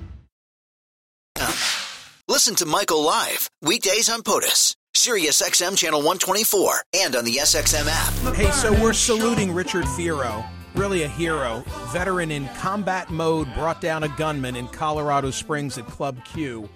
Listen 2.41 2.55
to 2.55 2.65
Michael 2.65 3.03
live 3.03 3.47
weekdays 3.61 4.09
on 4.09 4.23
POTUS, 4.23 4.75
Sirius 4.95 5.43
XM 5.43 5.77
channel 5.77 5.99
124, 5.99 6.73
and 6.95 7.15
on 7.15 7.23
the 7.23 7.35
SXM 7.35 7.85
app. 7.87 8.33
Hey, 8.33 8.49
so 8.49 8.73
we're 8.81 8.93
saluting 8.93 9.53
Richard 9.53 9.85
Fierro, 9.85 10.43
really 10.73 11.03
a 11.03 11.07
hero, 11.07 11.63
veteran 11.89 12.31
in 12.31 12.47
combat 12.55 13.11
mode, 13.11 13.47
brought 13.53 13.79
down 13.79 14.01
a 14.01 14.07
gunman 14.17 14.55
in 14.55 14.67
Colorado 14.69 15.29
Springs 15.29 15.77
at 15.77 15.85
Club 15.85 16.17
Q. 16.25 16.67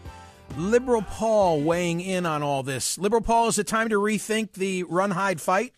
Liberal 0.56 1.02
Paul 1.02 1.62
weighing 1.62 2.00
in 2.00 2.28
on 2.28 2.44
all 2.44 2.62
this. 2.62 3.00
Liberal 3.00 3.24
Paul, 3.24 3.48
is 3.48 3.58
it 3.58 3.66
time 3.66 3.90
to 3.90 3.96
rethink 3.96 4.52
the 4.52 4.84
run 4.84 5.10
hide 5.10 5.42
fight? 5.42 5.74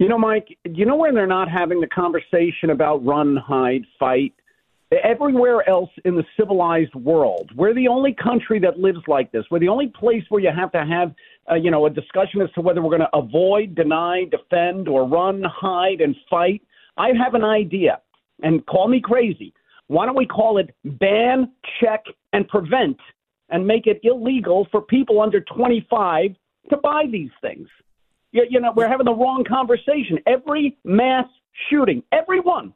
You 0.00 0.08
know, 0.08 0.18
Mike, 0.18 0.58
you 0.64 0.84
know 0.84 0.96
when 0.96 1.14
they're 1.14 1.28
not 1.28 1.48
having 1.48 1.80
the 1.80 1.86
conversation 1.86 2.70
about 2.70 3.04
run, 3.04 3.36
hide, 3.36 3.84
fight? 4.00 4.34
Everywhere 5.02 5.66
else 5.66 5.88
in 6.04 6.16
the 6.16 6.24
civilized 6.38 6.94
world, 6.94 7.50
we're 7.54 7.72
the 7.72 7.88
only 7.88 8.12
country 8.12 8.58
that 8.58 8.78
lives 8.78 9.00
like 9.06 9.32
this. 9.32 9.44
We're 9.50 9.58
the 9.58 9.68
only 9.68 9.86
place 9.86 10.22
where 10.28 10.42
you 10.42 10.50
have 10.54 10.70
to 10.72 10.84
have, 10.84 11.14
uh, 11.50 11.54
you 11.54 11.70
know, 11.70 11.86
a 11.86 11.90
discussion 11.90 12.42
as 12.42 12.50
to 12.52 12.60
whether 12.60 12.82
we're 12.82 12.98
going 12.98 13.00
to 13.00 13.16
avoid, 13.16 13.74
deny, 13.74 14.26
defend, 14.30 14.88
or 14.88 15.08
run, 15.08 15.42
hide, 15.44 16.02
and 16.02 16.14
fight. 16.28 16.60
I 16.98 17.12
have 17.12 17.32
an 17.32 17.42
idea, 17.42 18.02
and 18.42 18.66
call 18.66 18.86
me 18.86 19.00
crazy. 19.00 19.54
Why 19.86 20.04
don't 20.04 20.16
we 20.16 20.26
call 20.26 20.58
it 20.58 20.74
ban, 20.84 21.50
check, 21.80 22.04
and 22.34 22.46
prevent, 22.48 22.98
and 23.48 23.66
make 23.66 23.86
it 23.86 24.00
illegal 24.02 24.68
for 24.70 24.82
people 24.82 25.22
under 25.22 25.40
25 25.40 26.34
to 26.68 26.76
buy 26.76 27.04
these 27.10 27.30
things? 27.40 27.66
You, 28.32 28.44
you 28.50 28.60
know, 28.60 28.72
we're 28.76 28.88
having 28.88 29.06
the 29.06 29.14
wrong 29.14 29.42
conversation. 29.48 30.18
Every 30.26 30.76
mass 30.84 31.26
shooting, 31.70 32.02
every 32.12 32.40
one, 32.40 32.74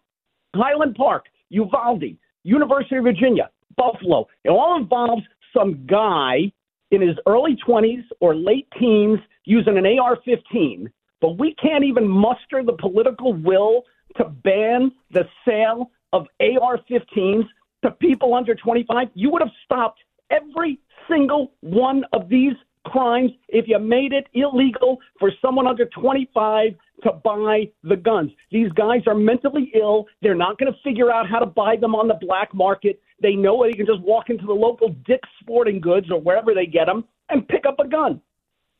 Highland 0.55 0.95
Park, 0.95 1.27
Uvalde, 1.51 2.17
University 2.45 2.97
of 2.97 3.05
Virginia, 3.05 3.51
Buffalo, 3.77 4.27
it 4.45 4.51
all 4.51 4.77
involves 4.77 5.23
some 5.57 5.87
guy 5.87 6.53
in 6.91 7.01
his 7.01 7.17
early 7.27 7.57
20s 7.67 8.05
or 8.21 8.35
late 8.35 8.69
teens 8.79 9.19
using 9.45 9.77
an 9.77 9.87
AR 9.99 10.19
15. 10.25 10.91
But 11.21 11.39
we 11.39 11.55
can't 11.55 11.85
even 11.85 12.07
muster 12.07 12.63
the 12.63 12.77
political 12.79 13.33
will 13.33 13.83
to 14.17 14.25
ban 14.25 14.93
the 15.11 15.25
sale 15.47 15.91
of 16.13 16.27
AR 16.41 16.79
15s 16.91 17.45
to 17.85 17.91
people 17.93 18.35
under 18.35 18.55
25. 18.55 19.09
You 19.15 19.31
would 19.31 19.43
have 19.43 19.51
stopped 19.65 20.01
every 20.31 20.79
single 21.09 21.53
one 21.61 22.05
of 22.13 22.29
these 22.29 22.55
crimes 22.87 23.31
if 23.49 23.67
you 23.69 23.79
made 23.79 24.13
it 24.13 24.27
illegal 24.35 24.99
for 25.19 25.31
someone 25.43 25.67
under 25.67 25.87
25 25.87 26.73
to 27.05 27.13
buy 27.23 27.69
the 27.83 27.97
guns. 27.97 28.31
These 28.51 28.73
guys 28.73 29.03
are 29.07 29.15
mentally 29.15 29.71
ill. 29.75 30.07
They're 30.23 30.35
not 30.35 30.59
going 30.59 30.73
to 30.73 30.79
figure 30.83 31.11
out 31.13 31.29
how 31.29 31.39
to 31.39 31.47
buy 31.47 31.77
them 31.77 31.95
on 31.95 32.09
the 32.09 32.17
black 32.21 32.55
market. 32.55 33.01
They 33.23 33.35
know 33.35 33.63
they 33.65 33.73
can 33.73 33.87
just 33.87 34.01
walk 34.01 34.31
into 34.31 34.47
the 34.47 34.53
local 34.53 34.89
Dick's 35.07 35.29
Sporting 35.41 35.81
Goods 35.81 36.11
or 36.11 36.21
wherever 36.21 36.55
they 36.55 36.67
get 36.67 36.87
them 36.87 37.05
and 37.29 37.47
pick 37.47 37.65
up 37.67 37.77
a 37.79 37.89
gun. 37.89 38.21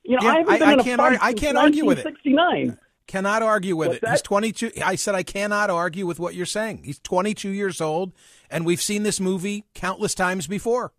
You 0.03 0.17
know, 0.17 0.23
Yeah, 0.23 0.31
I 0.31 0.39
haven't 0.39 0.59
been 0.61 0.69
I 0.69 0.73
in 0.75 0.81
a 0.81 0.85
can't 0.85 0.99
fight 0.99 1.05
argue- 1.05 1.19
I 1.23 1.33
can't 1.35 1.59
argue 1.59 1.85
with 1.85 1.99
it. 1.99 2.05
1969. 2.05 2.79
Cannot 3.07 3.43
argue 3.43 3.77
with 3.77 3.89
What's 3.89 3.99
it. 3.99 4.03
that? 4.03 4.11
He's 4.13 4.23
22. 4.23 4.71
I 4.85 4.97
said 4.97 5.15
I 5.15 5.23
cannot 5.23 5.71
argue 5.71 6.07
with 6.07 6.19
what 6.19 6.35
you're 6.35 6.45
saying. 6.47 6.83
He's 6.85 6.99
22 7.01 7.51
years 7.51 7.81
old, 7.81 8.13
and 8.51 8.67
we've 8.67 8.83
seen 8.83 9.05
this 9.05 9.21
movie 9.21 9.65
countless 9.75 10.15
times 10.15 10.47
before. 10.49 10.93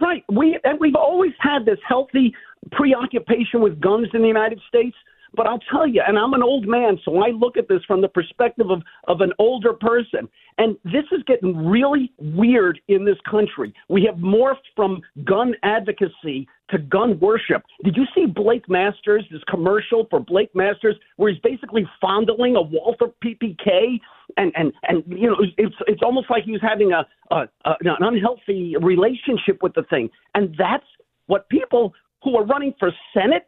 Right. 0.00 0.24
We 0.30 0.58
and 0.64 0.78
we've 0.78 0.94
always 0.94 1.32
had 1.40 1.64
this 1.64 1.78
healthy 1.86 2.34
preoccupation 2.72 3.60
with 3.60 3.80
guns 3.80 4.08
in 4.14 4.22
the 4.22 4.28
United 4.28 4.60
States. 4.68 4.96
But 5.34 5.46
I'll 5.46 5.60
tell 5.70 5.86
you, 5.86 6.02
and 6.06 6.18
I'm 6.18 6.32
an 6.32 6.42
old 6.42 6.66
man, 6.66 6.98
so 7.04 7.18
I 7.18 7.28
look 7.28 7.58
at 7.58 7.68
this 7.68 7.84
from 7.86 8.00
the 8.00 8.08
perspective 8.08 8.70
of, 8.70 8.82
of 9.08 9.20
an 9.20 9.32
older 9.38 9.74
person. 9.74 10.28
And 10.56 10.76
this 10.84 11.04
is 11.12 11.22
getting 11.26 11.66
really 11.66 12.12
weird 12.18 12.80
in 12.88 13.04
this 13.04 13.18
country. 13.30 13.74
We 13.88 14.04
have 14.04 14.16
morphed 14.16 14.66
from 14.74 15.02
gun 15.24 15.54
advocacy 15.62 16.48
to 16.70 16.78
gun 16.78 17.18
worship. 17.20 17.62
Did 17.84 17.96
you 17.96 18.04
see 18.14 18.26
Blake 18.26 18.68
Masters, 18.68 19.24
this 19.30 19.42
commercial 19.48 20.06
for 20.10 20.20
Blake 20.20 20.54
Masters, 20.54 20.96
where 21.16 21.32
he's 21.32 21.40
basically 21.40 21.86
fondling 22.00 22.56
a 22.56 22.62
Walther 22.62 23.12
PPK? 23.24 24.00
And, 24.36 24.52
and, 24.56 24.72
and 24.82 25.02
you 25.06 25.28
know, 25.28 25.36
it's, 25.56 25.74
it's 25.86 26.02
almost 26.02 26.30
like 26.30 26.44
he 26.44 26.52
was 26.52 26.60
having 26.62 26.92
a, 26.92 27.06
a, 27.30 27.48
a, 27.64 27.74
an 27.80 27.96
unhealthy 28.00 28.76
relationship 28.80 29.62
with 29.62 29.74
the 29.74 29.82
thing. 29.84 30.10
And 30.34 30.54
that's 30.58 30.84
what 31.26 31.48
people 31.48 31.94
who 32.22 32.36
are 32.36 32.44
running 32.44 32.74
for 32.78 32.92
Senate 33.14 33.46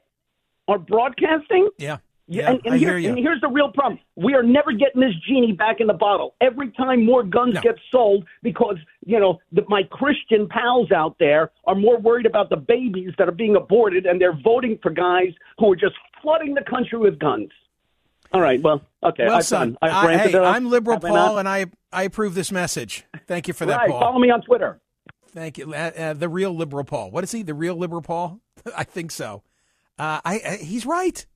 are 0.68 0.78
broadcasting. 0.78 1.68
Yeah. 1.78 1.98
Yeah, 2.32 2.50
and, 2.50 2.60
and, 2.64 2.74
I 2.74 2.78
here- 2.78 2.90
hear 2.90 2.98
you. 2.98 3.08
and 3.10 3.18
here's 3.18 3.40
the 3.40 3.48
real 3.48 3.72
problem. 3.72 3.98
We 4.14 4.34
are 4.34 4.42
never 4.42 4.70
getting 4.70 5.00
this 5.00 5.14
genie 5.28 5.50
back 5.52 5.80
in 5.80 5.88
the 5.88 5.94
bottle. 5.94 6.36
Every 6.40 6.70
time 6.70 7.04
more 7.04 7.24
guns 7.24 7.58
get 7.60 7.74
sold 7.90 8.24
because, 8.44 8.76
you 9.04 9.18
know, 9.18 9.40
the, 9.50 9.62
my 9.68 9.82
Christian 9.90 10.46
pals 10.48 10.92
out 10.92 11.16
there 11.18 11.50
are 11.64 11.74
more 11.74 11.98
worried 11.98 12.26
about 12.26 12.48
the 12.48 12.56
babies 12.56 13.10
that 13.18 13.28
are 13.28 13.32
being 13.32 13.56
aborted 13.56 14.06
and 14.06 14.20
they're 14.20 14.38
voting 14.44 14.78
for 14.80 14.90
guys 14.90 15.32
who 15.58 15.72
are 15.72 15.76
just 15.76 15.96
flooding 16.22 16.54
the 16.54 16.62
country 16.62 16.98
with 16.98 17.18
guns. 17.18 17.50
All 18.32 18.40
right, 18.40 18.62
well, 18.62 18.80
okay, 19.02 19.24
well, 19.26 19.38
I've 19.38 19.44
son, 19.44 19.70
done. 19.70 19.78
I've 19.82 19.92
I, 19.92 20.16
hey, 20.16 20.28
enough. 20.28 20.54
I'm 20.54 20.70
liberal 20.70 20.94
Have 21.00 21.02
Paul, 21.02 21.34
not? 21.34 21.38
and 21.40 21.48
I 21.48 21.66
I 21.92 22.04
approve 22.04 22.34
this 22.34 22.52
message. 22.52 23.04
Thank 23.26 23.48
you 23.48 23.54
for 23.54 23.66
that, 23.66 23.76
right, 23.76 23.90
Paul. 23.90 24.00
follow 24.00 24.18
me 24.20 24.30
on 24.30 24.40
Twitter. 24.42 24.78
Thank 25.32 25.58
you. 25.58 25.74
Uh, 25.74 25.90
uh, 25.96 26.12
the 26.12 26.28
real 26.28 26.54
liberal 26.54 26.84
Paul. 26.84 27.10
What 27.10 27.24
is 27.24 27.32
he? 27.32 27.42
The 27.42 27.54
real 27.54 27.74
liberal 27.74 28.02
Paul? 28.02 28.38
I 28.76 28.84
think 28.84 29.10
so. 29.10 29.42
Uh, 29.98 30.20
I, 30.24 30.40
I 30.48 30.56
he's 30.62 30.86
right. 30.86 31.26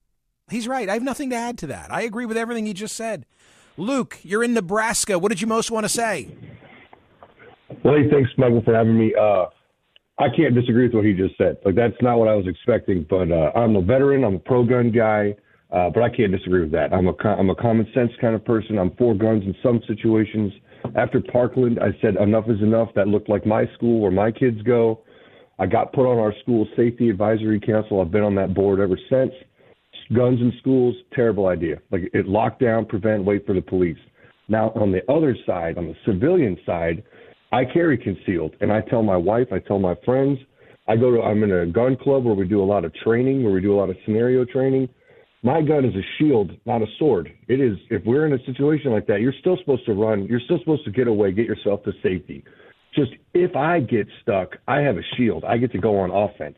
He's 0.51 0.69
right. 0.69 0.89
I 0.89 0.93
have 0.93 1.03
nothing 1.03 1.31
to 1.31 1.37
add 1.37 1.59
to 1.59 1.67
that. 1.69 1.93
I 1.93 2.03
agree 2.03 2.27
with 2.27 2.37
everything 2.37 2.67
he 2.67 2.75
just 2.75 2.97
said. 2.97 3.25
Luke, 3.77 4.19
you're 4.23 4.45
in 4.45 4.55
Nebraska. 4.55 5.19
What 5.19 5.31
did 5.31 5.41
you 5.41 5.47
most 5.47 5.71
want 5.71 5.85
to 5.85 5.89
say? 5.89 6.29
Well, 7.83 7.95
hey, 7.95 8.11
thanks, 8.11 8.31
Michael, 8.37 8.63
for 8.63 8.75
having 8.75 8.99
me. 8.99 9.15
Uh, 9.19 9.47
I 10.19 10.29
can't 10.37 10.55
disagree 10.55 10.85
with 10.87 10.95
what 10.95 11.05
he 11.05 11.13
just 11.13 11.37
said. 11.39 11.57
Like 11.65 11.75
that's 11.75 11.97
not 12.01 12.19
what 12.19 12.29
I 12.29 12.35
was 12.35 12.47
expecting. 12.47 13.07
But 13.09 13.33
uh, 13.33 13.51
I'm 13.57 13.75
a 13.77 13.83
veteran. 13.83 14.23
I'm 14.23 14.37
a 14.37 14.39
pro-gun 14.39 14.93
guy. 14.93 15.35
Uh, 15.73 15.91
but 15.91 16.05
I 16.05 16.09
can't 16.09 16.31
disagree 16.31 16.61
with 16.61 16.71
that. 16.71 16.93
I'm 16.93 17.09
a 17.09 17.15
I'm 17.27 17.51
a 17.51 17.55
common 17.57 17.89
sense 17.95 18.13
kind 18.21 18.37
of 18.37 18.45
person. 18.45 18.79
I'm 18.79 18.95
for 18.97 19.13
guns 19.13 19.43
in 19.45 19.57
some 19.61 19.81
situations. 19.89 20.53
After 20.95 21.21
Parkland, 21.21 21.81
I 21.81 21.89
said 22.01 22.15
enough 22.17 22.45
is 22.49 22.61
enough. 22.61 22.91
That 22.95 23.09
looked 23.09 23.29
like 23.29 23.45
my 23.45 23.65
school 23.75 24.01
where 24.01 24.13
my 24.13 24.31
kids 24.31 24.61
go. 24.63 25.01
I 25.59 25.67
got 25.67 25.93
put 25.93 26.07
on 26.07 26.19
our 26.19 26.33
school 26.43 26.69
safety 26.77 27.09
advisory 27.11 27.59
council. 27.59 28.01
I've 28.01 28.13
been 28.13 28.23
on 28.23 28.37
that 28.37 28.55
board 28.55 28.79
ever 28.79 28.97
since. 29.11 29.33
Guns 30.13 30.41
in 30.41 30.53
schools, 30.61 30.95
terrible 31.15 31.47
idea. 31.47 31.81
Like 31.91 32.03
it 32.13 32.27
lock 32.27 32.59
down, 32.59 32.85
prevent, 32.85 33.25
wait 33.25 33.47
for 33.47 33.55
the 33.55 33.63
police. 33.63 33.99
Now 34.49 34.71
on 34.75 34.93
the 34.93 35.01
other 35.11 35.37
side, 35.47 35.79
on 35.79 35.87
the 35.87 35.97
civilian 36.05 36.59
side, 36.67 37.03
I 37.53 37.65
carry 37.65 37.97
concealed, 37.97 38.55
and 38.61 38.73
I 38.73 38.81
tell 38.83 39.03
my 39.03 39.17
wife, 39.17 39.49
I 39.53 39.61
tell 39.61 39.79
my 39.79 39.95
friends. 40.05 40.39
I 40.87 40.97
go 40.97 41.15
to 41.15 41.23
I'm 41.23 41.43
in 41.43 41.53
a 41.53 41.67
gun 41.67 41.97
club 41.97 42.25
where 42.25 42.35
we 42.35 42.47
do 42.47 42.63
a 42.63 42.65
lot 42.65 42.85
of 42.85 42.93
training, 42.95 43.43
where 43.43 43.53
we 43.53 43.63
do 43.63 43.73
a 43.73 43.79
lot 43.79 43.89
of 43.89 43.97
scenario 44.05 44.45
training. 44.45 44.89
My 45.43 45.63
gun 45.63 45.85
is 45.85 45.95
a 45.95 46.03
shield, 46.19 46.53
not 46.67 46.83
a 46.83 46.87
sword. 46.99 47.33
It 47.49 47.61
is 47.61 47.77
if 47.91 48.05
we're 48.05 48.27
in 48.27 48.33
a 48.33 48.45
situation 48.45 48.91
like 48.93 49.07
that, 49.07 49.21
you're 49.21 49.35
still 49.41 49.57
supposed 49.59 49.87
to 49.87 49.93
run, 49.93 50.27
you're 50.27 50.41
still 50.41 50.59
supposed 50.59 50.85
to 50.85 50.91
get 50.91 51.07
away, 51.07 51.33
get 51.33 51.47
yourself 51.47 51.83
to 51.85 51.93
safety. 52.03 52.45
Just 52.95 53.13
if 53.33 53.57
I 53.57 53.81
get 53.81 54.07
stuck, 54.23 54.57
I 54.69 54.81
have 54.81 54.97
a 54.97 55.03
shield. 55.17 55.45
I 55.45 55.59
get 55.59 55.73
to 55.73 55.79
go 55.79 55.99
on 55.99 56.11
offense. 56.11 56.57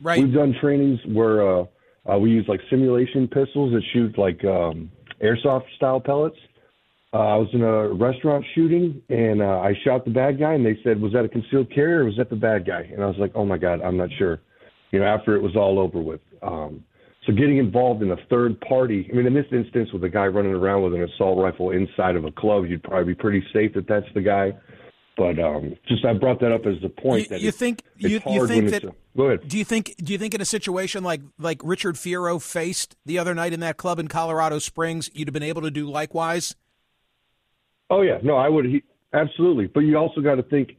Right. 0.00 0.22
We've 0.22 0.34
done 0.34 0.54
trainings 0.60 1.00
where 1.06 1.60
uh, 1.60 1.64
uh, 2.10 2.18
we 2.18 2.30
use 2.30 2.44
like 2.48 2.60
simulation 2.70 3.26
pistols 3.26 3.72
that 3.72 3.82
shoot 3.92 4.18
like 4.18 4.44
um, 4.44 4.90
airsoft 5.22 5.64
style 5.76 6.00
pellets. 6.00 6.36
Uh, 7.12 7.18
I 7.18 7.36
was 7.36 7.48
in 7.52 7.62
a 7.62 7.88
restaurant 7.94 8.44
shooting 8.54 9.00
and 9.08 9.40
uh, 9.40 9.60
I 9.60 9.74
shot 9.84 10.04
the 10.04 10.10
bad 10.10 10.38
guy, 10.38 10.54
and 10.54 10.66
they 10.66 10.78
said, 10.84 11.00
"Was 11.00 11.12
that 11.12 11.24
a 11.24 11.28
concealed 11.28 11.72
carry 11.74 11.94
or 11.94 12.04
was 12.04 12.16
that 12.18 12.30
the 12.30 12.36
bad 12.36 12.66
guy?" 12.66 12.88
And 12.92 13.02
I 13.02 13.06
was 13.06 13.16
like, 13.18 13.32
"Oh 13.34 13.44
my 13.44 13.58
god, 13.58 13.80
I'm 13.80 13.96
not 13.96 14.10
sure." 14.18 14.40
You 14.92 15.00
know, 15.00 15.06
after 15.06 15.34
it 15.34 15.42
was 15.42 15.56
all 15.56 15.78
over 15.78 16.00
with. 16.00 16.20
Um, 16.42 16.84
so 17.26 17.32
getting 17.32 17.58
involved 17.58 18.02
in 18.02 18.12
a 18.12 18.16
third 18.30 18.60
party, 18.60 19.08
I 19.10 19.16
mean, 19.16 19.26
in 19.26 19.34
this 19.34 19.46
instance, 19.50 19.90
with 19.92 20.04
a 20.04 20.08
guy 20.08 20.26
running 20.26 20.52
around 20.52 20.82
with 20.82 20.94
an 20.94 21.02
assault 21.02 21.38
rifle 21.38 21.70
inside 21.72 22.14
of 22.14 22.24
a 22.24 22.30
club, 22.30 22.66
you'd 22.66 22.84
probably 22.84 23.14
be 23.14 23.20
pretty 23.20 23.44
safe 23.52 23.74
that 23.74 23.88
that's 23.88 24.06
the 24.14 24.20
guy. 24.20 24.52
But 25.16 25.38
um, 25.38 25.74
just 25.88 26.04
I 26.04 26.12
brought 26.12 26.40
that 26.40 26.52
up 26.52 26.66
as 26.66 26.74
the 26.82 26.90
point 26.90 27.22
You, 27.22 27.28
that 27.30 27.40
you 27.40 27.48
it's- 27.48 27.58
think 27.58 27.82
you, 27.96 28.20
you 28.28 28.46
think 28.46 28.70
that? 28.70 28.84
go 29.16 29.24
ahead. 29.24 29.48
Do 29.48 29.56
you 29.56 29.64
think 29.64 29.94
do 29.96 30.12
you 30.12 30.18
think 30.18 30.34
in 30.34 30.40
a 30.42 30.44
situation 30.44 31.02
like 31.02 31.22
like 31.38 31.60
Richard 31.64 31.94
Fierro 31.94 32.40
faced 32.40 32.96
the 33.06 33.18
other 33.18 33.34
night 33.34 33.54
in 33.54 33.60
that 33.60 33.78
club 33.78 33.98
in 33.98 34.08
Colorado 34.08 34.58
Springs, 34.58 35.10
you'd 35.14 35.28
have 35.28 35.32
been 35.32 35.42
able 35.42 35.62
to 35.62 35.70
do 35.70 35.88
likewise? 35.88 36.54
Oh 37.88 38.02
yeah, 38.02 38.18
no, 38.22 38.36
I 38.36 38.48
would 38.48 38.66
he, 38.66 38.82
absolutely. 39.14 39.68
But 39.68 39.80
you 39.80 39.96
also 39.96 40.20
got 40.20 40.34
to 40.34 40.42
think 40.42 40.72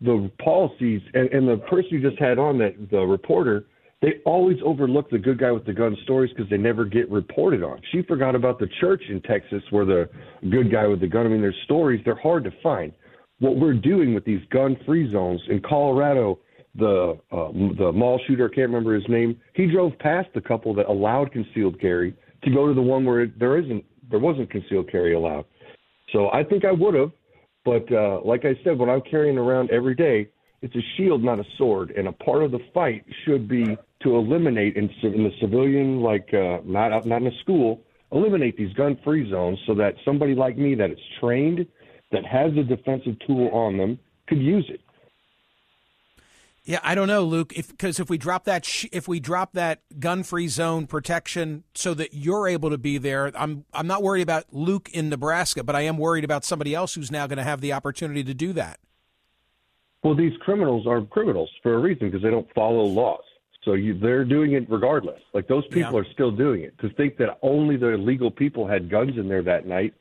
the 0.00 0.30
policies 0.42 1.00
and, 1.14 1.28
and 1.30 1.48
the 1.48 1.58
person 1.68 1.90
you 1.92 2.00
just 2.10 2.20
had 2.20 2.38
on 2.38 2.58
that 2.58 2.90
the 2.90 2.98
reporter. 3.00 3.66
They 4.00 4.20
always 4.24 4.58
overlook 4.64 5.10
the 5.10 5.18
good 5.18 5.38
guy 5.40 5.50
with 5.50 5.66
the 5.66 5.72
gun 5.72 5.96
stories 6.04 6.30
because 6.32 6.48
they 6.50 6.56
never 6.56 6.84
get 6.84 7.10
reported 7.10 7.64
on. 7.64 7.80
She 7.90 8.02
forgot 8.02 8.36
about 8.36 8.60
the 8.60 8.68
church 8.80 9.02
in 9.08 9.20
Texas 9.22 9.60
where 9.70 9.84
the 9.84 10.08
good 10.48 10.70
guy 10.70 10.86
with 10.86 11.00
the 11.00 11.08
gun. 11.08 11.26
I 11.26 11.30
mean, 11.30 11.40
there's 11.40 11.56
stories. 11.64 12.00
They're 12.04 12.14
hard 12.14 12.44
to 12.44 12.52
find. 12.62 12.92
What 13.40 13.56
we're 13.56 13.74
doing 13.74 14.14
with 14.14 14.24
these 14.24 14.40
gun-free 14.50 15.12
zones 15.12 15.40
in 15.48 15.60
Colorado, 15.60 16.38
the 16.74 17.18
uh, 17.32 17.52
the 17.78 17.92
mall 17.92 18.20
shooter, 18.26 18.46
I 18.50 18.54
can't 18.54 18.68
remember 18.68 18.94
his 18.94 19.08
name. 19.08 19.40
He 19.54 19.66
drove 19.66 19.98
past 19.98 20.28
the 20.34 20.40
couple 20.40 20.74
that 20.74 20.86
allowed 20.86 21.32
concealed 21.32 21.80
carry 21.80 22.14
to 22.44 22.50
go 22.50 22.66
to 22.66 22.74
the 22.74 22.82
one 22.82 23.04
where 23.04 23.26
there 23.26 23.58
isn't 23.58 23.84
there 24.10 24.18
wasn't 24.18 24.50
concealed 24.50 24.90
carry 24.90 25.14
allowed. 25.14 25.44
So 26.12 26.30
I 26.32 26.42
think 26.42 26.64
I 26.64 26.72
would 26.72 26.94
have, 26.94 27.12
but 27.64 27.90
uh, 27.92 28.20
like 28.24 28.44
I 28.44 28.54
said, 28.64 28.78
when 28.78 28.88
I'm 28.88 29.02
carrying 29.02 29.38
around 29.38 29.70
every 29.70 29.94
day, 29.94 30.28
It's 30.60 30.74
a 30.74 30.80
shield, 30.96 31.22
not 31.22 31.38
a 31.38 31.44
sword. 31.56 31.92
And 31.96 32.08
a 32.08 32.12
part 32.12 32.42
of 32.42 32.50
the 32.50 32.58
fight 32.74 33.04
should 33.24 33.48
be 33.48 33.76
to 34.02 34.16
eliminate 34.16 34.76
in, 34.76 34.90
in 35.02 35.24
the 35.24 35.30
civilian, 35.40 36.00
like 36.00 36.28
uh, 36.34 36.58
not 36.64 37.06
not 37.06 37.22
in 37.22 37.28
a 37.28 37.38
school, 37.42 37.80
eliminate 38.10 38.56
these 38.56 38.72
gun-free 38.74 39.30
zones 39.30 39.58
so 39.66 39.74
that 39.74 39.94
somebody 40.04 40.34
like 40.34 40.56
me 40.58 40.74
that 40.74 40.90
is 40.90 40.98
trained, 41.20 41.66
that 42.12 42.24
has 42.24 42.52
a 42.56 42.62
defensive 42.62 43.16
tool 43.26 43.48
on 43.48 43.76
them, 43.76 43.98
could 44.26 44.38
use 44.38 44.66
it. 44.68 44.80
Yeah, 46.64 46.80
I 46.82 46.94
don't 46.94 47.08
know, 47.08 47.24
Luke. 47.24 47.54
If 47.56 47.68
because 47.68 47.98
if 47.98 48.10
we 48.10 48.18
drop 48.18 48.44
that 48.44 48.66
sh- 48.66 48.86
if 48.92 49.08
we 49.08 49.20
drop 49.20 49.54
that 49.54 49.80
gun-free 49.98 50.48
zone 50.48 50.86
protection 50.86 51.64
so 51.74 51.94
that 51.94 52.12
you're 52.12 52.46
able 52.46 52.68
to 52.68 52.76
be 52.76 52.98
there, 52.98 53.32
I'm 53.34 53.64
I'm 53.72 53.86
not 53.86 54.02
worried 54.02 54.20
about 54.20 54.52
Luke 54.52 54.90
in 54.92 55.08
Nebraska, 55.08 55.64
but 55.64 55.74
I 55.74 55.82
am 55.82 55.96
worried 55.96 56.24
about 56.24 56.44
somebody 56.44 56.74
else 56.74 56.94
who's 56.94 57.10
now 57.10 57.26
going 57.26 57.38
to 57.38 57.44
have 57.44 57.62
the 57.62 57.72
opportunity 57.72 58.22
to 58.22 58.34
do 58.34 58.52
that. 58.52 58.80
Well, 60.04 60.14
these 60.14 60.36
criminals 60.40 60.86
are 60.86 61.00
criminals 61.00 61.50
for 61.62 61.74
a 61.74 61.78
reason 61.78 62.08
because 62.08 62.22
they 62.22 62.30
don't 62.30 62.46
follow 62.54 62.84
laws. 62.84 63.24
So 63.64 63.72
you, 63.72 63.98
they're 63.98 64.24
doing 64.24 64.52
it 64.52 64.70
regardless. 64.70 65.20
Like 65.32 65.48
those 65.48 65.66
people 65.68 65.94
yeah. 65.94 66.00
are 66.00 66.12
still 66.12 66.30
doing 66.30 66.62
it. 66.62 66.78
To 66.80 66.90
think 66.90 67.16
that 67.16 67.38
only 67.40 67.78
the 67.78 67.96
legal 67.96 68.30
people 68.30 68.66
had 68.66 68.90
guns 68.90 69.16
in 69.16 69.26
there 69.26 69.42
that 69.42 69.66
night 69.66 69.94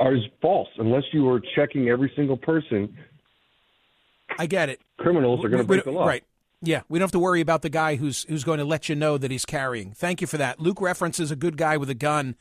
is 0.00 0.22
false. 0.40 0.68
Unless 0.78 1.04
you 1.12 1.24
were 1.24 1.40
checking 1.54 1.88
every 1.88 2.12
single 2.16 2.36
person 2.36 2.96
I 4.38 4.46
get 4.46 4.68
it. 4.68 4.80
Criminals 4.98 5.44
are 5.44 5.48
going 5.48 5.62
to 5.62 5.66
break 5.66 5.84
the 5.84 5.92
law. 5.92 6.06
Right. 6.06 6.24
Yeah, 6.62 6.82
we 6.88 6.98
don't 6.98 7.04
have 7.04 7.12
to 7.12 7.18
worry 7.18 7.42
about 7.42 7.62
the 7.62 7.68
guy 7.68 7.96
who's 7.96 8.24
who's 8.24 8.42
going 8.42 8.58
to 8.58 8.64
let 8.64 8.88
you 8.88 8.94
know 8.94 9.18
that 9.18 9.30
he's 9.30 9.44
carrying. 9.44 9.92
Thank 9.92 10.20
you 10.20 10.26
for 10.26 10.38
that. 10.38 10.60
Luke 10.60 10.80
references 10.80 11.30
a 11.30 11.36
good 11.36 11.56
guy 11.58 11.76
with 11.76 11.90
a 11.90 11.94
gun. 11.94 12.36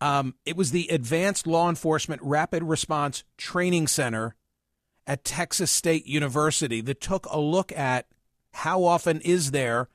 Um, 0.00 0.34
it 0.44 0.56
was 0.56 0.70
the 0.70 0.88
Advanced 0.88 1.46
Law 1.46 1.68
Enforcement 1.70 2.20
Rapid 2.22 2.62
Response 2.62 3.24
Training 3.38 3.86
Center 3.86 4.34
at 5.06 5.24
Texas 5.24 5.70
State 5.70 6.06
University 6.06 6.82
that 6.82 7.00
took 7.00 7.26
a 7.30 7.40
look 7.40 7.72
at 7.72 8.06
how 8.52 8.84
often 8.84 9.20
is 9.22 9.52
there 9.52 9.88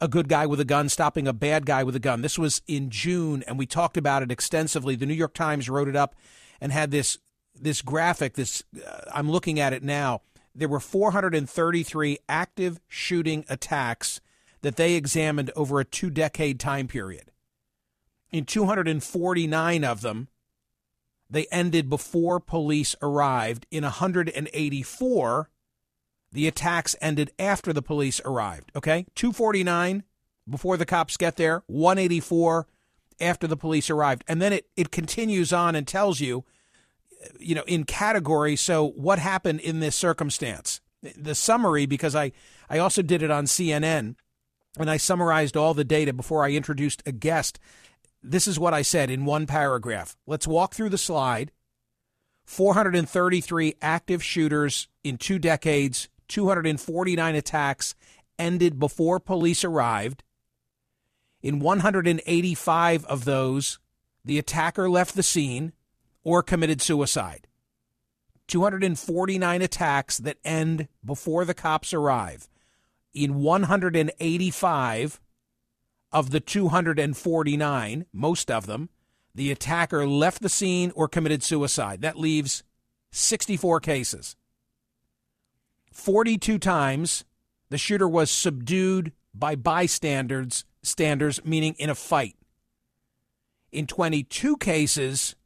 a 0.00 0.08
good 0.08 0.28
guy 0.28 0.46
with 0.46 0.60
a 0.60 0.64
gun 0.64 0.88
stopping 0.88 1.28
a 1.28 1.32
bad 1.32 1.66
guy 1.66 1.84
with 1.84 1.96
a 1.96 2.00
gun. 2.00 2.22
This 2.22 2.38
was 2.38 2.62
in 2.66 2.90
June, 2.90 3.44
and 3.46 3.58
we 3.58 3.66
talked 3.66 3.96
about 3.96 4.22
it 4.22 4.32
extensively. 4.32 4.96
The 4.96 5.06
New 5.06 5.14
York 5.14 5.34
Times 5.34 5.68
wrote 5.68 5.88
it 5.88 5.96
up 5.96 6.14
and 6.60 6.72
had 6.72 6.90
this 6.90 7.18
this 7.54 7.82
graphic. 7.82 8.34
This 8.34 8.62
uh, 8.86 9.00
I'm 9.12 9.30
looking 9.30 9.60
at 9.60 9.72
it 9.72 9.82
now 9.82 10.22
there 10.54 10.68
were 10.68 10.80
433 10.80 12.18
active 12.28 12.80
shooting 12.88 13.44
attacks 13.48 14.20
that 14.62 14.76
they 14.76 14.94
examined 14.94 15.50
over 15.56 15.80
a 15.80 15.84
two 15.84 16.10
decade 16.10 16.60
time 16.60 16.86
period. 16.88 17.30
In 18.30 18.44
249 18.44 19.84
of 19.84 20.00
them, 20.02 20.28
they 21.28 21.46
ended 21.46 21.88
before 21.88 22.40
police 22.40 22.94
arrived. 23.00 23.66
In 23.70 23.84
184, 23.84 25.50
the 26.32 26.46
attacks 26.46 26.96
ended 27.00 27.32
after 27.38 27.72
the 27.72 27.82
police 27.82 28.20
arrived. 28.24 28.70
Okay? 28.76 29.06
249 29.14 30.04
before 30.48 30.76
the 30.76 30.86
cops 30.86 31.16
get 31.16 31.36
there, 31.36 31.62
184 31.66 32.66
after 33.20 33.46
the 33.46 33.56
police 33.56 33.90
arrived. 33.90 34.24
And 34.26 34.40
then 34.40 34.52
it, 34.52 34.66
it 34.76 34.90
continues 34.90 35.52
on 35.52 35.74
and 35.74 35.86
tells 35.86 36.20
you 36.20 36.44
uh, 37.22 37.28
you 37.38 37.54
know, 37.54 37.64
in 37.66 37.84
category. 37.84 38.56
So 38.56 38.88
what 38.88 39.18
happened 39.18 39.60
in 39.60 39.80
this 39.80 39.96
circumstance? 39.96 40.80
The 41.16 41.34
summary, 41.34 41.86
because 41.86 42.14
I, 42.14 42.32
I 42.68 42.78
also 42.78 43.02
did 43.02 43.22
it 43.22 43.30
on 43.30 43.44
CNN 43.44 44.16
and 44.78 44.90
I 44.90 44.96
summarized 44.96 45.56
all 45.56 45.74
the 45.74 45.84
data 45.84 46.12
before 46.12 46.44
I 46.44 46.52
introduced 46.52 47.02
a 47.06 47.12
guest. 47.12 47.58
This 48.22 48.46
is 48.46 48.58
what 48.58 48.74
I 48.74 48.82
said 48.82 49.10
in 49.10 49.24
one 49.24 49.46
paragraph. 49.46 50.16
Let's 50.26 50.46
walk 50.46 50.74
through 50.74 50.90
the 50.90 50.98
slide. 50.98 51.52
433 52.44 53.74
active 53.80 54.22
shooters 54.24 54.88
in 55.04 55.16
two 55.16 55.38
decades, 55.38 56.08
249 56.30 57.34
attacks 57.34 57.94
ended 58.38 58.78
before 58.78 59.20
police 59.20 59.64
arrived. 59.64 60.22
In 61.42 61.58
185 61.58 63.04
of 63.04 63.24
those, 63.24 63.78
the 64.24 64.38
attacker 64.38 64.88
left 64.88 65.16
the 65.16 65.22
scene 65.22 65.72
or 66.22 66.42
committed 66.42 66.80
suicide. 66.80 67.48
249 68.46 69.62
attacks 69.62 70.18
that 70.18 70.38
end 70.44 70.88
before 71.04 71.44
the 71.44 71.54
cops 71.54 71.92
arrive. 71.92 72.48
In 73.12 73.42
185 73.42 75.20
of 76.12 76.30
the 76.30 76.40
249, 76.40 78.06
most 78.12 78.50
of 78.50 78.66
them, 78.66 78.88
the 79.34 79.50
attacker 79.50 80.06
left 80.06 80.42
the 80.42 80.48
scene 80.48 80.92
or 80.94 81.08
committed 81.08 81.42
suicide. 81.42 82.02
That 82.02 82.18
leaves 82.18 82.62
64 83.12 83.80
cases. 83.80 84.36
42 86.00 86.58
times 86.58 87.24
the 87.68 87.78
shooter 87.78 88.08
was 88.08 88.30
subdued 88.30 89.12
by 89.34 89.54
bystanders, 89.54 90.64
standers 90.82 91.44
meaning 91.44 91.74
in 91.78 91.90
a 91.90 91.94
fight. 91.94 92.36
In 93.70 93.86
22 93.86 94.56
cases, 94.56 95.36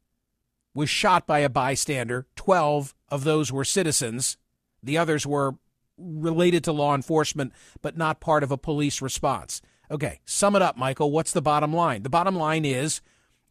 was 0.74 0.90
shot 0.90 1.26
by 1.26 1.38
a 1.38 1.48
bystander. 1.48 2.26
12 2.36 2.94
of 3.08 3.24
those 3.24 3.52
were 3.52 3.64
citizens. 3.64 4.36
The 4.82 4.98
others 4.98 5.26
were 5.26 5.54
related 5.96 6.64
to 6.64 6.72
law 6.72 6.94
enforcement, 6.94 7.52
but 7.80 7.96
not 7.96 8.20
part 8.20 8.42
of 8.42 8.50
a 8.50 8.58
police 8.58 9.00
response. 9.00 9.62
Okay, 9.90 10.20
sum 10.24 10.56
it 10.56 10.62
up, 10.62 10.76
Michael. 10.76 11.12
What's 11.12 11.32
the 11.32 11.42
bottom 11.42 11.72
line? 11.72 12.02
The 12.02 12.10
bottom 12.10 12.34
line 12.34 12.64
is 12.64 13.00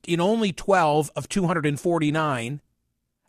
in 0.06 0.20
only 0.20 0.52
12 0.52 1.12
of 1.16 1.30
249 1.30 2.62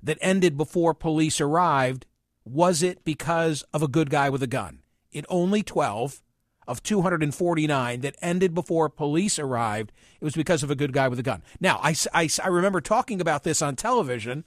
that 0.03 0.19
ended 0.21 0.57
before 0.57 0.93
police 0.93 1.41
arrived, 1.41 2.07
was 2.45 2.83
it 2.83 3.05
because 3.05 3.63
of 3.73 3.83
a 3.83 3.89
good 3.89 4.11
guy 4.11 4.31
with 4.31 4.43
a 4.43 4.47
gun? 4.47 4.81
In 5.13 5.25
only 5.29 5.63
12 5.63 6.23
of 6.67 6.83
249 6.83 8.01
that 8.01 8.17
ended 8.23 8.55
before 8.55 8.89
police 8.89 9.39
arrived, 9.39 9.93
it 10.21 10.25
was 10.25 10.35
because 10.35 10.63
of 10.63 10.71
a 10.71 10.77
good 10.77 10.93
guy 10.93 11.09
with 11.09 11.19
a 11.19 11.23
gun. 11.23 11.43
Now, 11.61 11.79
I, 11.83 11.95
I, 12.13 12.29
I 12.43 12.49
remember 12.49 12.81
talking 12.81 13.21
about 13.21 13.45
this 13.45 13.63
on 13.63 13.77
television, 13.77 14.45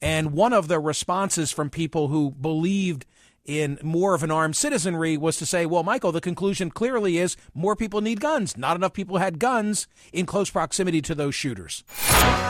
and 0.00 0.32
one 0.32 0.52
of 0.52 0.68
the 0.68 0.78
responses 0.78 1.50
from 1.50 1.70
people 1.70 2.08
who 2.08 2.30
believed 2.30 3.06
in 3.48 3.78
more 3.82 4.14
of 4.14 4.22
an 4.22 4.30
armed 4.30 4.54
citizenry 4.54 5.16
was 5.16 5.38
to 5.38 5.46
say, 5.46 5.64
well, 5.64 5.82
Michael, 5.82 6.12
the 6.12 6.20
conclusion 6.20 6.70
clearly 6.70 7.16
is 7.16 7.34
more 7.54 7.74
people 7.74 8.02
need 8.02 8.20
guns. 8.20 8.56
Not 8.56 8.76
enough 8.76 8.92
people 8.92 9.16
had 9.16 9.38
guns 9.38 9.88
in 10.12 10.26
close 10.26 10.50
proximity 10.50 11.00
to 11.02 11.14
those 11.14 11.34
shooters. 11.34 11.82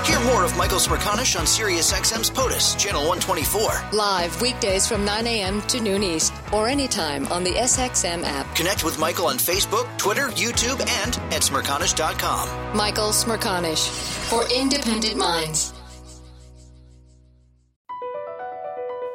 Hear 0.04 0.20
more 0.20 0.44
of 0.44 0.56
Michael 0.56 0.78
Smerconish 0.78 1.38
on 1.38 1.46
SiriusXM's 1.46 2.30
POTUS, 2.30 2.76
Channel 2.76 3.06
124. 3.06 3.96
Live 3.96 4.42
weekdays 4.42 4.88
from 4.88 5.04
9 5.04 5.26
a.m. 5.26 5.62
to 5.62 5.80
noon 5.80 6.02
East 6.02 6.32
or 6.52 6.68
anytime 6.68 7.26
on 7.28 7.44
the 7.44 7.52
SXM 7.52 8.24
app. 8.24 8.52
Connect 8.56 8.82
with 8.84 8.98
Michael 8.98 9.26
on 9.26 9.36
Facebook, 9.36 9.86
Twitter, 9.98 10.28
YouTube, 10.30 10.80
and 11.04 11.16
at 11.32 11.42
Smerconish.com. 11.42 12.76
Michael 12.76 13.10
Smerconish 13.10 13.88
for 14.28 14.44
independent 14.52 15.16
minds. 15.16 15.72